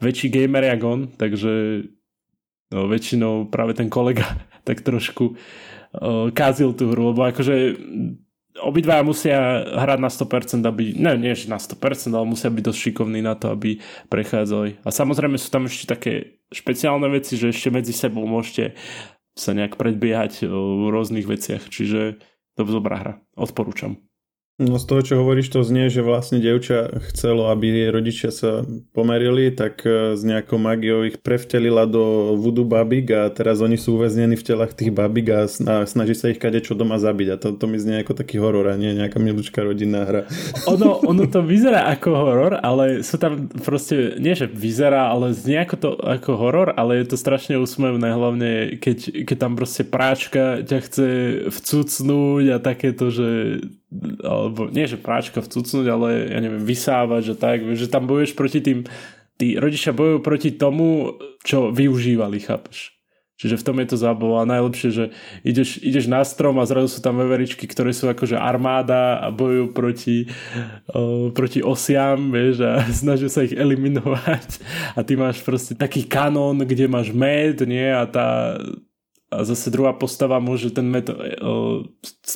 [0.00, 1.84] väčší gamer jak on, takže
[2.72, 4.24] no, väčšinou práve ten kolega
[4.66, 7.76] tak trošku uh, kázil tú hru, lebo akože
[8.64, 13.20] obidva musia hrať na 100%, aby, ne, nie na 100%, ale musia byť dosť šikovní
[13.22, 14.82] na to, aby prechádzali.
[14.82, 16.12] A samozrejme sú tam ešte také
[16.50, 18.74] špeciálne veci, že ešte medzi sebou môžete
[19.38, 22.18] sa nejak predbiehať v rôznych veciach, čiže
[22.58, 23.14] to dobrá hra.
[23.38, 24.07] Odporúčam.
[24.58, 28.66] No z toho, čo hovoríš, to znie, že vlastne dievča chcelo, aby jej rodičia sa
[28.90, 33.94] pomerili, tak e, z nejakou magiou ich prevtelila do voodoo babík a teraz oni sú
[33.94, 35.46] uväznení v telách tých babík a
[35.86, 37.28] snaží sa ich kadečo doma zabiť.
[37.30, 40.22] A to, to mi znie ako taký horor a nie nejaká milúčka rodinná hra.
[40.74, 45.62] Ono, ono to vyzerá ako horor, ale sú tam proste, nie že vyzerá, ale znie
[45.62, 48.50] ako to ako horor, ale je to strašne úsmevné, hlavne
[48.82, 51.08] keď, keď tam proste práčka ťa chce
[51.46, 53.62] vcucnúť a takéto, že
[54.20, 58.60] alebo nie, že práčka vcucnúť, ale ja neviem, vysávať, že tak, že tam bojuješ proti
[58.60, 58.84] tým,
[59.40, 62.98] tí rodičia bojujú proti tomu, čo využívali, chápeš?
[63.38, 64.42] Čiže v tom je to zábava.
[64.50, 65.04] Najlepšie, že
[65.46, 69.66] ideš, ideš na strom a zrazu sú tam veveričky, ktoré sú akože armáda a bojujú
[69.70, 70.16] proti,
[70.90, 74.58] o, proti osiam, vieš, a snažia sa ich eliminovať.
[74.98, 77.86] A ty máš proste taký kanón, kde máš med, nie?
[77.86, 78.58] A tá,
[79.28, 81.84] a zase druhá postava môže ten med uh,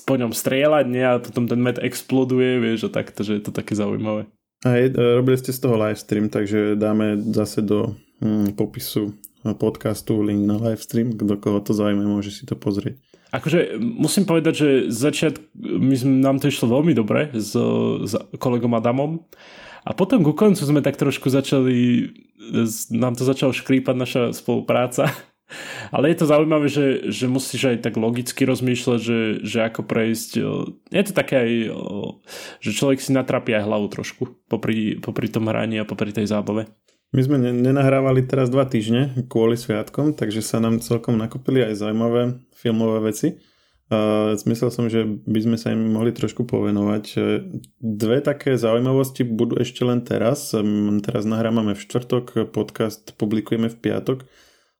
[0.04, 1.04] po ňom strieľať, nie?
[1.04, 4.28] A potom ten med exploduje, vieš, a tak, takže je to také zaujímavé.
[4.62, 10.22] A je, robili ste z toho live stream, takže dáme zase do hm, popisu podcastu
[10.22, 13.02] link na live stream, kto koho to zaujíma, môže si to pozrieť.
[13.34, 17.56] Akože musím povedať, že začiat my sme, nám to išlo veľmi dobre s,
[18.04, 19.24] s kolegom Adamom
[19.82, 22.12] a potom ku koncu sme tak trošku začali,
[22.92, 25.10] nám to začalo škrípať naša spolupráca
[25.92, 30.30] ale je to zaujímavé, že, že musíš aj tak logicky rozmýšľať, že, že ako prejsť.
[30.88, 31.50] Je to také aj,
[32.64, 36.68] že človek si natrapí aj hlavu trošku popri, popri tom hraní a popri tej zábave.
[37.12, 42.40] My sme nenahrávali teraz dva týždne kvôli sviatkom, takže sa nám celkom nakopili aj zaujímavé
[42.56, 43.36] filmové veci.
[43.92, 44.32] Uh,
[44.72, 47.04] som, že by sme sa im mohli trošku povenovať.
[47.76, 50.56] Dve také zaujímavosti budú ešte len teraz.
[51.04, 54.24] Teraz nahrávame v štvrtok, podcast publikujeme v piatok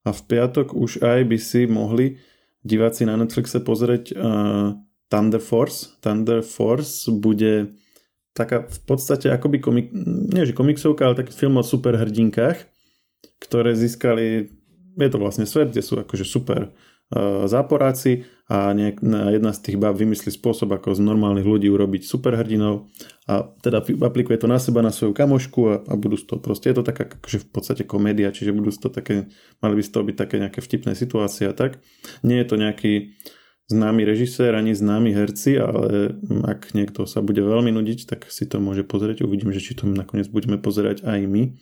[0.03, 2.19] a v piatok už aj by si mohli
[2.63, 4.75] diváci na Netflixe pozrieť uh,
[5.11, 5.99] Thunder Force.
[6.03, 7.75] Thunder Force bude
[8.33, 9.87] taká v podstate akoby komik,
[10.33, 12.59] nie že komiksovka, ale taký film o superhrdinkách,
[13.39, 14.49] ktoré získali,
[14.97, 16.73] je to vlastne svet, kde sú akože super
[17.47, 22.89] záporáci a nejak, jedna z tých báb vymyslí spôsob, ako z normálnych ľudí urobiť superhrdinov
[23.29, 26.69] a teda aplikuje to na seba, na svoju kamošku a, a budú z toho proste,
[26.73, 29.33] je to taká akože v podstate komédia, čiže budú z toho také,
[29.65, 31.81] mali by z toho byť také nejaké vtipné situácie a tak.
[32.21, 32.93] Nie je to nejaký
[33.73, 38.61] známy režisér ani známy herci, ale ak niekto sa bude veľmi nudiť, tak si to
[38.61, 39.25] môže pozrieť.
[39.25, 41.57] Uvidím, že či to nakoniec budeme pozerať aj my.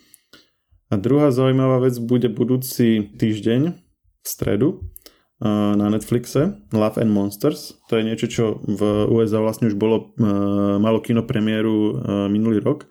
[0.91, 3.79] A druhá zaujímavá vec bude budúci týždeň
[4.21, 4.91] v stredu
[5.41, 7.81] na Netflixe Love and Monsters.
[7.89, 10.13] To je niečo, čo v USA vlastne už bolo,
[10.77, 11.97] malo kinopremiéru
[12.29, 12.85] minulý rok,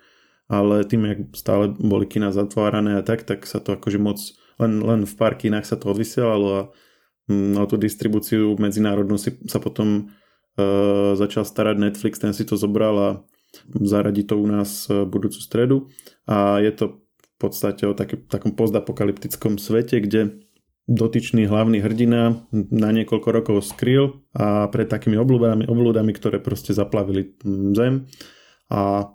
[0.50, 4.18] ale tým, jak stále boli kina zatvárané a tak, tak sa to akože moc,
[4.58, 6.62] len, len v pár kinách sa to odvysielalo a
[7.30, 12.96] na tú distribúciu medzinárodnú si sa potom uh, začal starať Netflix, ten si to zobral
[12.98, 13.10] a
[13.78, 15.78] zaradí to u nás budúcu stredu
[16.26, 20.49] a je to v podstate o taký, takom postapokalyptickom svete, kde
[20.90, 27.38] dotyčný hlavný hrdina na niekoľko rokov skryl a pred takými oblúdami, oblúdami, ktoré proste zaplavili
[27.78, 28.10] zem.
[28.74, 29.14] A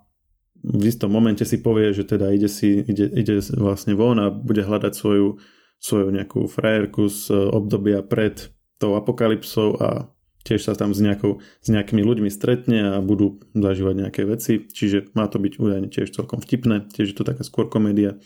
[0.64, 4.62] v istom momente si povie, že teda ide, si, ide, ide vlastne von a bude
[4.62, 5.42] hľadať svoju,
[5.82, 10.14] svoju nejakú frajerku z obdobia pred tou apokalypsou a
[10.46, 15.10] tiež sa tam s, nejakou, s nejakými ľuďmi stretne a budú zažívať nejaké veci, čiže
[15.16, 18.20] má to byť údajne tiež celkom vtipné, tiež je to taká skôr komédia.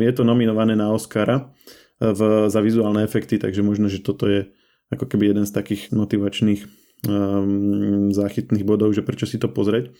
[0.00, 1.54] Je to nominované na Oscara
[2.00, 4.50] v, za vizuálne efekty, takže možno, že toto je
[4.90, 6.60] ako keby jeden z takých motivačných
[7.06, 9.94] um, záchytných bodov, že prečo si to pozrieť.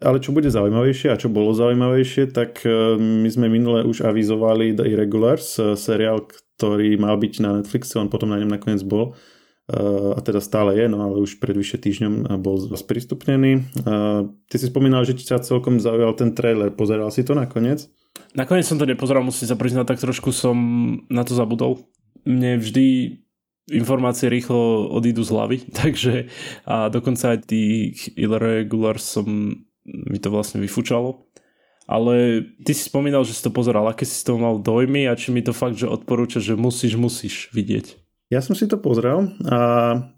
[0.00, 4.72] Ale čo bude zaujímavejšie a čo bolo zaujímavejšie, tak um, my sme minule už avizovali
[4.72, 6.26] The Irregulars, uh, seriál,
[6.60, 9.16] ktorý mal byť na Netflixe, on potom na ňom nakoniec bol
[9.70, 13.70] a teda stále je, no ale už pred vyše týždňom bol sprístupnený.
[14.26, 17.86] Ty si spomínal, že sa celkom zaujal ten trailer, pozeral si to nakoniec?
[18.34, 20.56] Nakoniec som to nepozeral, musím sa priznať, tak trošku som
[21.10, 21.82] na to zabudol.
[22.22, 23.18] Mne vždy
[23.70, 26.30] informácie rýchlo odídu z hlavy, takže
[26.66, 29.26] a dokonca aj tých irregulars som
[29.86, 31.26] mi to vlastne vyfúčalo.
[31.90, 35.34] Ale ty si spomínal, že si to pozeral, aké si toho mal dojmy a či
[35.34, 37.98] mi to fakt, že odporúča, že musíš, musíš vidieť.
[38.30, 39.58] Ja som si to pozrel a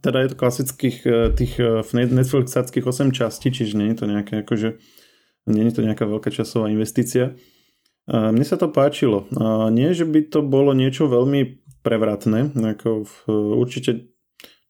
[0.05, 1.81] teda je to klasických eh, tých eh,
[2.13, 4.77] Netflixackých 8 častí, čiže nie je to nejaké akože,
[5.49, 7.33] nie je to nejaká veľká časová investícia.
[8.11, 9.31] Mne sa to páčilo.
[9.71, 13.15] Nie, že by to bolo niečo veľmi prevratné, ako v,
[13.59, 14.11] určite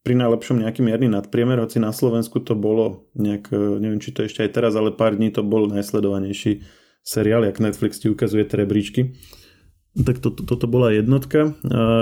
[0.03, 4.43] pri najlepšom nejaký mierny nadpriemer, hoci na Slovensku to bolo nejak, neviem či to ešte
[4.43, 6.65] aj teraz, ale pár dní to bol najsledovanejší
[6.99, 9.15] seriál, jak Netflix ti ukazuje trebríčky.
[9.93, 11.53] Tak to, to, toto bola jednotka.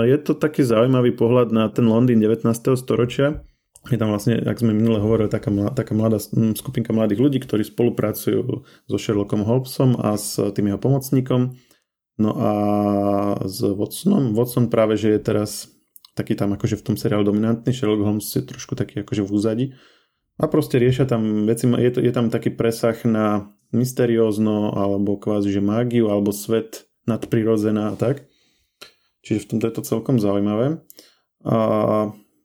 [0.08, 2.48] Je to taký zaujímavý pohľad na ten Londýn 19.
[2.74, 3.44] storočia,
[3.90, 6.22] Je tam vlastne, ak sme minule hovorili, taká, taká mladá
[6.54, 11.58] skupinka mladých ľudí, ktorí spolupracujú so Sherlockom Holmesom a s tým jeho pomocníkom.
[12.22, 12.52] No a
[13.42, 14.38] s Watsonom.
[14.38, 15.66] Watson práve, že je teraz
[16.14, 19.66] taký tam akože v tom seriálu dominantný, Sherlock Holmes je trošku taký akože v úzadi.
[20.38, 25.48] A proste riešia tam veci, je, to, je tam taký presah na mysteriózno, alebo kvázi,
[25.48, 28.28] že mágiu, alebo svet nadprirodzená a tak.
[29.24, 30.84] Čiže v tomto je to celkom zaujímavé.
[31.42, 31.56] A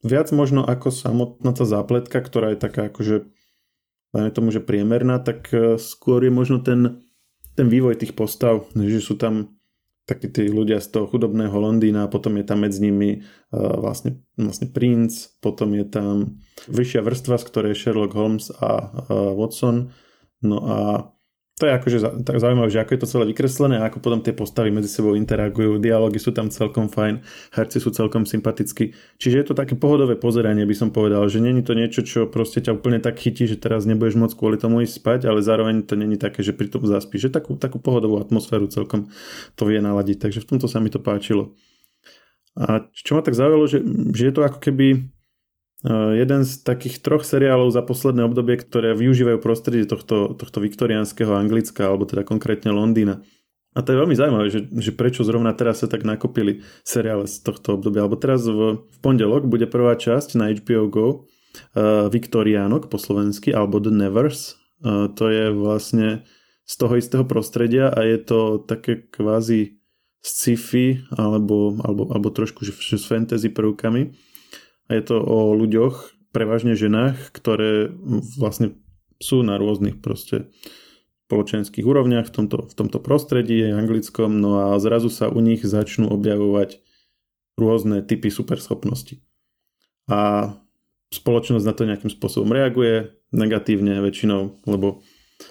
[0.08, 3.28] viac možno ako samotná tá zápletka, ktorá je taká akože
[4.16, 7.04] dajme tomu, že priemerná, tak e, skôr je možno ten,
[7.60, 9.58] ten vývoj tých postav, že sú tam
[10.08, 13.20] takí tí ľudia z toho chudobného Londýna, potom je tam medzi nimi
[13.52, 16.40] uh, vlastne, vlastne princ, potom je tam
[16.72, 19.92] vyššia vrstva, z ktorej je Sherlock Holmes a uh, Watson.
[20.40, 20.78] No a
[21.58, 24.30] to je akože tak zaujímavé, že ako je to celé vykreslené a ako potom tie
[24.30, 27.26] postavy medzi sebou interagujú, dialógy sú tam celkom fajn,
[27.58, 28.94] herci sú celkom sympatickí.
[29.18, 32.62] Čiže je to také pohodové pozeranie, by som povedal, že není to niečo, čo proste
[32.62, 35.98] ťa úplne tak chytí, že teraz nebudeš môcť kvôli tomu ísť spať, ale zároveň to
[35.98, 39.10] není také, že pri tom zaspíš, že takú, takú pohodovú atmosféru celkom
[39.58, 41.58] to vie naladiť, takže v tomto sa mi to páčilo.
[42.54, 43.82] A čo ma tak zaujalo, že,
[44.14, 45.10] že je to ako keby
[45.86, 51.86] jeden z takých troch seriálov za posledné obdobie, ktoré využívajú prostredie tohto, tohto viktoriánskeho Anglicka,
[51.86, 53.22] alebo teda konkrétne Londýna.
[53.78, 57.46] A to je veľmi zaujímavé, že, že prečo zrovna teraz sa tak nakopili seriály z
[57.46, 58.10] tohto obdobia.
[58.10, 63.54] Alebo teraz v, v pondelok bude prvá časť na HBO Go uh, Viktoriánok po slovensky,
[63.54, 64.58] alebo The Nevers.
[64.82, 66.26] Uh, to je vlastne
[66.66, 69.78] z toho istého prostredia a je to také kvázi
[70.26, 74.12] sci-fi alebo, alebo, alebo trošku že, že s fantasy prvkami
[74.88, 77.92] a je to o ľuďoch, prevažne ženách, ktoré
[78.40, 78.80] vlastne
[79.18, 80.52] sú na rôznych proste
[81.28, 86.08] spoločenských úrovniach v tomto, v tomto prostredí anglickom, no a zrazu sa u nich začnú
[86.08, 86.80] objavovať
[87.60, 89.20] rôzne typy superschopnosti.
[90.08, 90.54] A
[91.12, 95.04] spoločnosť na to nejakým spôsobom reaguje negatívne väčšinou, lebo,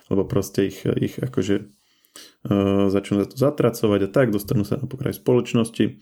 [0.09, 1.76] lebo proste ich, ich akože
[2.91, 5.99] začnú za to zatracovať a tak, dostanú sa na pokraj spoločnosti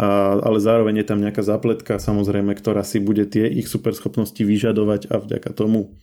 [0.00, 5.12] a, ale zároveň je tam nejaká zapletka samozrejme, ktorá si bude tie ich superschopnosti vyžadovať
[5.12, 5.96] a vďaka tomu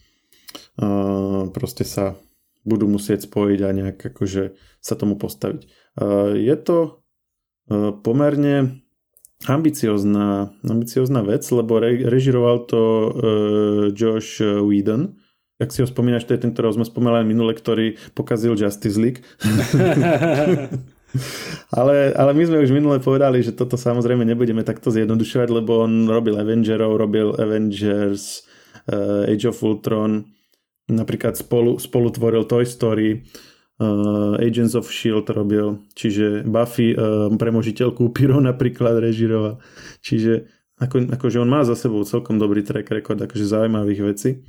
[0.77, 2.17] a, proste sa
[2.67, 5.61] budú musieť spojiť a nejak akože sa tomu postaviť.
[5.97, 6.77] A, je to
[7.69, 8.85] a, pomerne
[9.47, 13.09] ambiciozná, ambiciozná vec, lebo re, režiroval to uh,
[13.95, 15.15] Josh Whedon,
[15.59, 19.19] ak si ho spomínaš, to je ten, ktorého sme spomínali minule, ktorý pokazil Justice League.
[21.79, 26.07] ale, ale my sme už minule povedali, že toto samozrejme nebudeme takto zjednodušovať, lebo on
[26.07, 28.47] robil Avengerov, robil Avengers,
[28.87, 30.31] uh, Age of Ultron,
[30.87, 33.27] napríklad spolu, spolu tvoril Toy Story,
[33.83, 35.27] uh, Agents of S.H.I.E.L.D.
[35.35, 39.59] robil, čiže Buffy, uh, premožiteľku Pyro napríklad režiroval.
[39.99, 40.47] Čiže
[40.79, 44.39] ako, akože on má za sebou celkom dobrý track record akože zaujímavých vecí.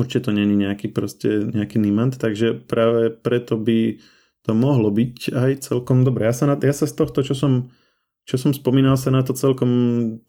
[0.00, 4.00] Určite to není nejaký proste nejaký nimant, takže práve preto by
[4.40, 6.24] to mohlo byť aj celkom dobre.
[6.24, 7.68] Ja sa, na, ja sa z tohto, čo som,
[8.24, 9.68] čo som spomínal, sa na to celkom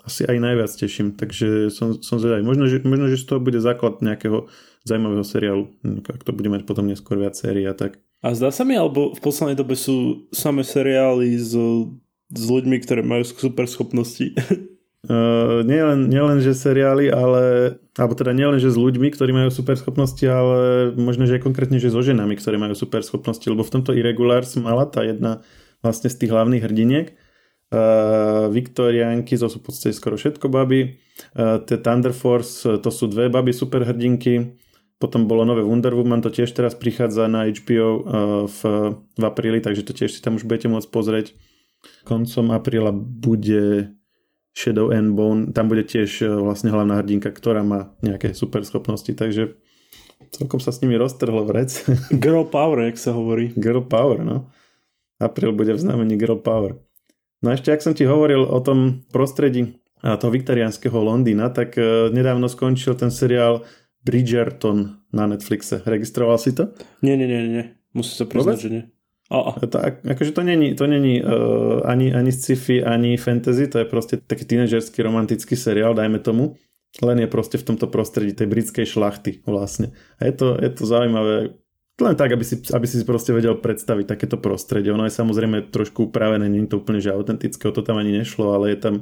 [0.04, 1.16] asi aj najviac teším.
[1.16, 2.44] Takže som, som zvedavý.
[2.44, 4.52] Možno že, možno, že z toho bude základ nejakého
[4.84, 5.72] zaujímavého seriálu.
[6.12, 8.04] Ak to bude mať potom neskôr viac sérií a tak.
[8.22, 11.56] A zdá sa mi, alebo v poslednej dobe sú samé seriály s,
[12.30, 14.36] s ľuďmi, ktoré majú super schopnosti.
[15.02, 19.74] Uh, nielen, nielen, že seriály, ale, alebo teda nielen, že s ľuďmi, ktorí majú super
[19.74, 23.74] schopnosti, ale možno, že aj konkrétne, že so ženami, ktoré majú super schopnosti, lebo v
[23.82, 25.42] tomto Irregulars mala tá jedna
[25.82, 27.08] vlastne z tých hlavných hrdiniek,
[27.74, 31.02] uh, Viktoriánky, to sú v podstate skoro všetko baby,
[31.34, 34.54] uh, tie Thunder Force, to sú dve baby super hrdinky,
[35.02, 38.00] potom bolo nové Wonder Woman, to tiež teraz prichádza na HBO uh,
[38.46, 38.60] v,
[39.18, 41.34] v apríli, takže to tiež si tam už budete môcť pozrieť.
[42.06, 43.98] Koncom apríla bude
[44.52, 49.10] Shadow and Bone, tam bude tiež e, vlastne hlavná hrdinka, ktorá má nejaké super schopnosti,
[49.16, 49.56] takže
[50.36, 51.88] celkom sa s nimi roztrhlo vrec.
[52.24, 53.56] Girl power, jak sa hovorí.
[53.56, 54.52] Girl power, no.
[55.24, 56.76] Apríl bude v znamení Girl power.
[57.42, 62.10] No a ešte, ak som ti hovoril o tom prostredí toho viktoriánskeho Londýna, tak e,
[62.10, 63.62] nedávno skončil ten seriál
[64.02, 65.86] Bridgerton na Netflixe.
[65.86, 66.74] Registroval si to?
[67.06, 67.64] Nie, nie, nie, nie.
[67.94, 68.66] Musím sa priznať, Vôbec?
[68.66, 68.84] že nie.
[69.32, 69.56] Oh.
[69.56, 74.20] To, akože to není, to není uh, ani, ani sci-fi, ani fantasy, to je proste
[74.20, 76.60] taký tínežerský romantický seriál, dajme tomu.
[77.00, 79.96] Len je proste v tomto prostredí tej britskej šlachty vlastne.
[80.20, 81.56] A je to, je to zaujímavé,
[82.04, 84.92] len tak, aby si, aby si proste vedel predstaviť takéto prostredie.
[84.92, 88.20] Ono je samozrejme trošku upravené, nie je to úplne že autentické, o to tam ani
[88.20, 88.94] nešlo, ale je tam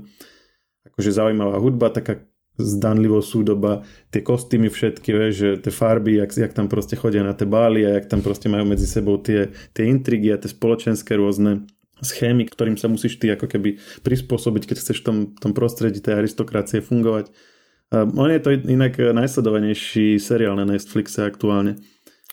[0.86, 2.22] akože zaujímavá hudba, taká
[2.60, 7.32] zdanlivo súdoba, tie kostýmy všetky, vieš, že tie farby, jak, jak tam proste chodia na
[7.32, 11.15] tie bály a jak tam proste majú medzi sebou tie, tie intrigy a tie spoločenské
[11.15, 11.65] rôzne
[12.04, 16.24] schémy, ktorým sa musíš ty ako keby prispôsobiť, keď chceš v tom, tom prostredí tej
[16.24, 17.32] aristokracie fungovať.
[17.91, 21.82] On je to inak najsledovanejší seriál na Netflixe aktuálne.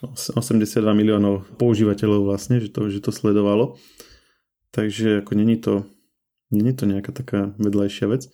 [0.05, 0.61] 82
[0.93, 3.81] miliónov používateľov vlastne, že to, že to sledovalo.
[4.77, 5.89] Takže ako není to,
[6.53, 8.29] není to nejaká taká vedľajšia vec.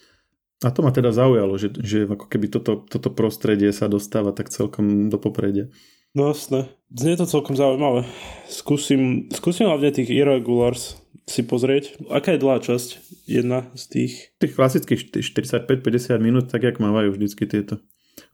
[0.62, 4.48] A to ma teda zaujalo, že, že ako keby toto, toto prostredie sa dostáva tak
[4.48, 5.66] celkom do popredia.
[6.14, 6.70] No jasné.
[6.92, 8.04] Znie to celkom zaujímavé.
[8.46, 11.98] Skúsim, skúsim hlavne tých Irregulars si pozrieť.
[12.12, 12.88] Aká je dlhá časť?
[13.24, 14.12] Jedna z tých?
[14.36, 17.80] Tých klasických 45-50 minút, tak jak mávajú vždycky tieto.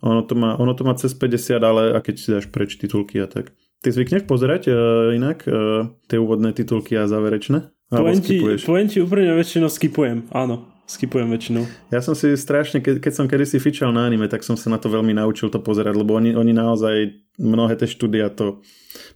[0.02, 3.22] Ono to má, ono to má cez 50, ale a keď si dáš preč titulky
[3.22, 3.54] a tak.
[3.78, 4.74] Ty zvykneš pozerať uh,
[5.14, 7.70] inak uh, tie úvodné titulky a záverečné?
[7.88, 10.66] Poviem ti, poviem ti úprimne väčšinou skipujem, áno.
[10.88, 11.68] Skipujem väčšinou.
[11.92, 14.80] Ja som si strašne, ke, keď som kedysi fičal na anime, tak som sa na
[14.80, 18.64] to veľmi naučil to pozerať, lebo oni, oni naozaj mnohé tie štúdia to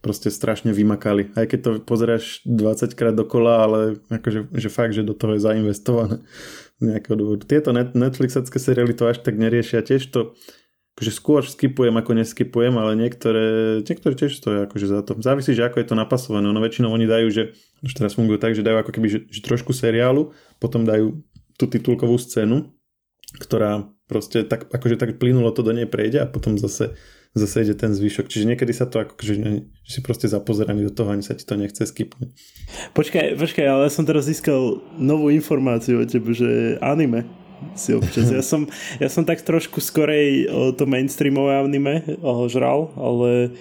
[0.04, 1.32] proste strašne vymakali.
[1.32, 3.78] Aj keď to pozeráš 20 krát dokola, ale
[4.12, 6.20] akože že fakt, že do toho je zainvestované
[6.84, 7.48] nejakého dôvodu.
[7.48, 9.80] Tieto net, Netflixacké seriály to až tak neriešia.
[9.80, 10.36] Tiež to
[10.92, 15.16] akože skôr skipujem ako neskipujem, ale niektoré, niektoré tiež stojí akože za to.
[15.24, 16.52] Závisí, že ako je to napasované.
[16.52, 19.40] No väčšinou oni dajú, že už teraz fungujú tak, že dajú ako keby že, že
[19.40, 21.16] trošku seriálu, potom dajú
[21.62, 22.74] tú titulkovú scénu,
[23.38, 26.98] ktorá proste tak, akože tak plynulo to do nej prejde a potom zase,
[27.32, 28.28] zase ide ten zvyšok.
[28.28, 29.34] Čiže niekedy sa to ako, že,
[29.86, 32.28] že si proste zapozeraný do toho, ani sa ti to nechce skipnúť.
[32.92, 37.24] Počkaj, počkaj, ale ja som teraz získal novú informáciu o tebe, že anime
[37.78, 38.28] si občas.
[38.28, 38.66] Ja som,
[38.98, 42.02] ja som tak trošku skorej o to mainstreamové anime
[42.50, 43.54] žral, ale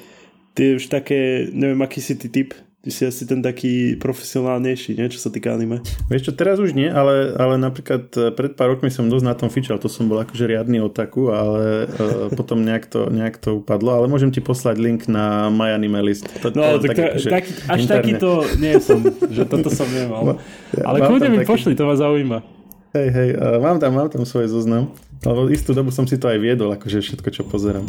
[0.57, 5.05] ty už také, neviem, aký si ty typ, Ty si asi ten taký profesionálnejší, nie?
[5.13, 5.85] čo sa týka anime.
[6.09, 9.37] Vieš čo, teraz už nie, ale, ale napríklad e, pred pár rokmi som dosť na
[9.37, 13.61] tom fičal, to som bol akože riadny otaku, ale uh, potom nejak to, nejak to
[13.61, 16.25] upadlo, ale môžem ti poslať link na My Anime List.
[16.41, 17.93] To, no, to, tak, tak, akože tak, až interne.
[18.01, 20.41] taký to nie som, že toto som nemal.
[20.73, 21.49] Ja, ale kľudne mi taký...
[21.53, 22.41] pošli, to ma zaujíma.
[22.97, 24.89] Hej, hej, uh, mám tam, mám tam svoj zoznam,
[25.21, 27.85] lebo istú dobu som si to aj viedol, akože všetko, čo pozerám.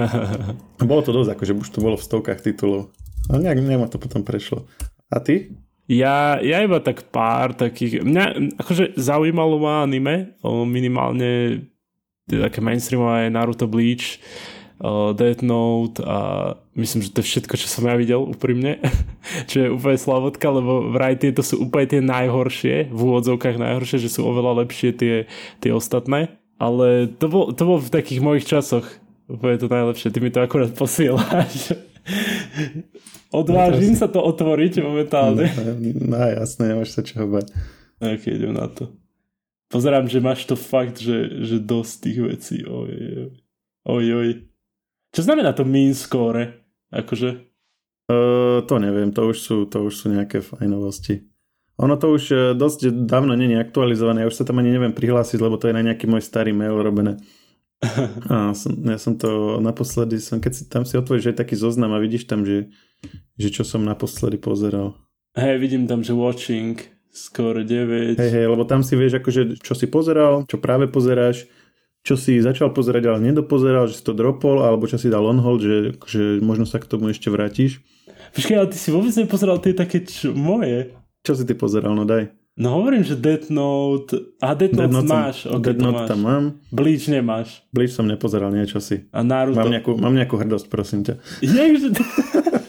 [0.88, 2.88] bolo to dosť, akože už to bolo v stovkách titulov.
[3.30, 4.66] Ale nejak, nejak ma to potom prešlo.
[5.10, 5.54] A ty?
[5.86, 8.02] Ja, ja iba tak pár takých...
[8.02, 10.34] Mňa akože zaujímalo ma anime,
[10.66, 11.62] minimálne
[12.26, 14.18] také mainstreamové Naruto Bleach,
[14.82, 16.18] uh, Death Note a
[16.74, 18.82] myslím, že to je všetko, čo som ja videl úprimne,
[19.50, 24.10] čo je úplne slavotka, lebo vraj tieto sú úplne tie najhoršie, v úvodzovkách najhoršie, že
[24.10, 25.14] sú oveľa lepšie tie,
[25.62, 28.86] tie ostatné, ale to bol, to bol v takých mojich časoch
[29.30, 31.74] úplne to najlepšie, ty mi to akurát posielaš.
[33.34, 35.50] Odvážim sa to otvoriť momentálne.
[35.52, 35.72] No,
[36.06, 37.50] no jasné, nemáš sa čoho bať.
[38.00, 38.92] Ok, idem na to.
[39.66, 42.56] Pozerám, že máš to fakt, že, že dosť tých vecí.
[42.62, 43.30] Oj, oj,
[43.90, 44.06] oj.
[44.14, 44.28] oj.
[45.10, 46.62] Čo znamená to mean score?
[46.94, 47.42] Akože?
[48.06, 51.26] Uh, to neviem, to už sú, to už sú nejaké fajnovosti.
[51.76, 55.36] Ono to už e, dosť dávno není aktualizované, ja už sa tam ani neviem prihlásiť,
[55.36, 57.20] lebo to je na nejaký môj starý mail robené.
[58.32, 61.92] A som, ja som to naposledy, som, keď si tam si otvoríš aj taký zoznam
[61.92, 62.72] a vidíš tam, že,
[63.36, 64.96] že čo som naposledy pozeral.
[65.36, 66.80] Hej, vidím tam, že watching,
[67.12, 68.16] skoro 9.
[68.16, 71.44] Hej, hej, lebo tam si vieš, akože, čo si pozeral, čo práve pozeráš,
[72.00, 75.42] čo si začal pozerať, ale nedopozeral, že si to dropol, alebo čo si dal on
[75.42, 75.76] hold, že,
[76.08, 77.84] že možno sa k tomu ešte vrátiš.
[78.32, 80.96] Počkaj, ale ty si vôbec nepozeral tie také čo, moje.
[81.26, 82.30] Čo si ty pozeral, no daj.
[82.56, 84.16] No hovorím, že Death Note...
[84.40, 85.44] A Death Death Note máš.
[85.44, 86.08] Som, okay, Death Note máš.
[86.08, 86.44] tam mám.
[86.72, 87.48] Bleach nemáš.
[87.68, 89.04] Bleach som nepozeral niečo si.
[89.12, 89.60] A Naruto.
[89.60, 91.20] Mám nejakú, mám nejakú hrdosť, prosím ťa.
[91.44, 91.92] Jakže...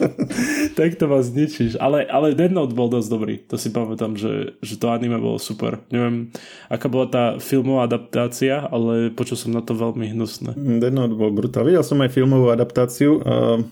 [0.77, 1.79] tak to vás zničíš.
[1.79, 3.39] Ale, ale Death Note bol dosť dobrý.
[3.47, 5.79] To si pamätám, že, že to anime bolo super.
[5.87, 6.35] Neviem,
[6.67, 10.51] aká bola tá filmová adaptácia, ale počul som na to veľmi hnusné.
[10.83, 11.63] Death Note bol brutál.
[11.63, 13.23] Videl som aj filmovú adaptáciu.
[13.23, 13.63] Uh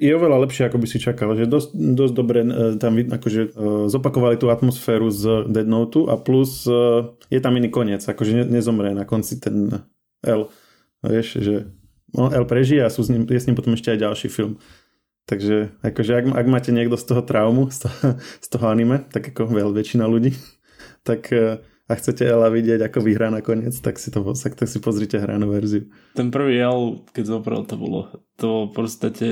[0.00, 3.50] je oveľa lepšie, ako by si čakal, že dosť, dosť dobre e, tam akože, e,
[3.92, 8.44] zopakovali tú atmosféru z Dead Note a plus e, je tam iný koniec, akože ne,
[8.48, 9.84] nezomre na konci ten
[10.24, 10.48] L.
[11.04, 11.68] Vieš, že
[12.16, 14.56] no, L prežije a sú s ním, je s ním potom ešte aj ďalší film.
[15.28, 19.28] Takže akože ak, ak máte niekto z toho traumu, z toho, z toho anime, tak
[19.28, 20.32] ako veľ väčšina ľudí,
[21.08, 21.28] tak
[21.90, 25.52] a chcete Ela vidieť, ako vyhrá nakoniec, tak si to tak, tak si pozrite hranú
[25.52, 25.92] verziu.
[26.16, 28.08] Ten prvý El, keď zobral, to bolo
[28.40, 29.28] to v podstate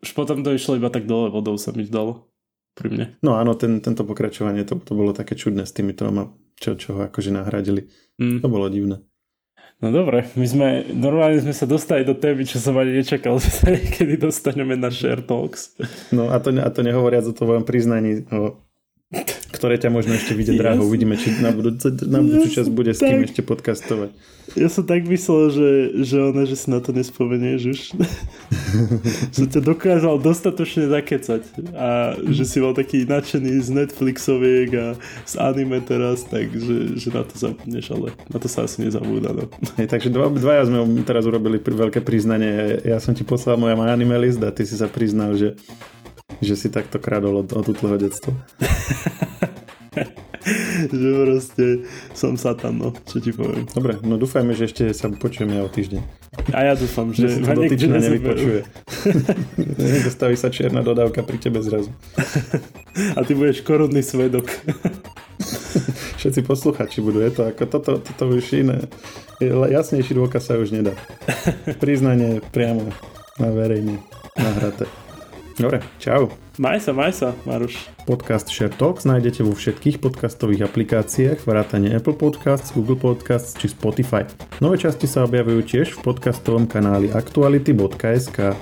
[0.00, 2.28] už potom to išlo iba tak dole vodou sa mi zdalo
[2.74, 3.06] pri mne.
[3.20, 6.08] No áno, ten, tento pokračovanie, to, to bolo také čudné s týmito,
[6.56, 7.90] čo, čo ho akože nahradili.
[8.16, 8.40] Mm.
[8.40, 9.04] To bolo divné.
[9.80, 13.48] No dobre, my sme, normálne sme sa dostali do témy, čo som ani nečakal, že
[13.48, 15.76] sa niekedy dostaneme na Share Talks.
[16.12, 18.60] No a to, a to nehovoriac o tvojom priznaní o,
[19.60, 20.80] ktoré ťa možno ešte vidie draho.
[20.80, 24.08] Uvidíme, či na budúcu, na budúcu čas bude s kým ešte podcastovať.
[24.58, 25.70] Ja som tak myslel, že,
[26.02, 27.80] že ona, že si na to nespomenieš už.
[29.36, 31.44] som ťa dokázal dostatočne zakecať
[31.76, 34.86] a že si bol taký nadšený z Netflixoviek a
[35.22, 39.30] z anime teraz, takže že na to zabudneš, ale na to sa asi nezabúda.
[39.36, 39.44] No.
[39.78, 42.82] Hej, takže dva, dvaja sme teraz urobili veľké priznanie.
[42.82, 45.54] Ja som ti poslal moja anime list a ty si sa priznal, že,
[46.38, 48.32] že si takto kradol od, od útleho detstva.
[50.88, 51.64] že proste
[52.16, 53.68] som satan, no, čo ti poviem.
[53.68, 56.20] Dobre, no dúfajme, že ešte sa počujeme o týždeň.
[56.54, 58.60] A ja dúfam, že, že sa to dotyčne nevypočuje.
[59.98, 61.92] Nedostaví sa čierna dodávka pri tebe zrazu.
[63.16, 64.48] A ty budeš korunný svedok.
[66.20, 68.78] Všetci posluchači budú, je to ako toto, toto už iné.
[69.40, 70.92] Jasnejší dôkaz sa už nedá.
[71.80, 72.92] Priznanie priamo
[73.40, 74.04] na verejne
[74.36, 74.84] nahraté.
[75.60, 76.32] Dobre, čau.
[76.56, 77.76] Maj sa, maj sa, Maruš.
[78.08, 84.24] Podcast Share Talks nájdete vo všetkých podcastových aplikáciách, vrátane Apple Podcasts, Google Podcasts či Spotify.
[84.64, 88.56] Nové časti sa objavujú tiež v podcastovom kanáli aktuality.sk.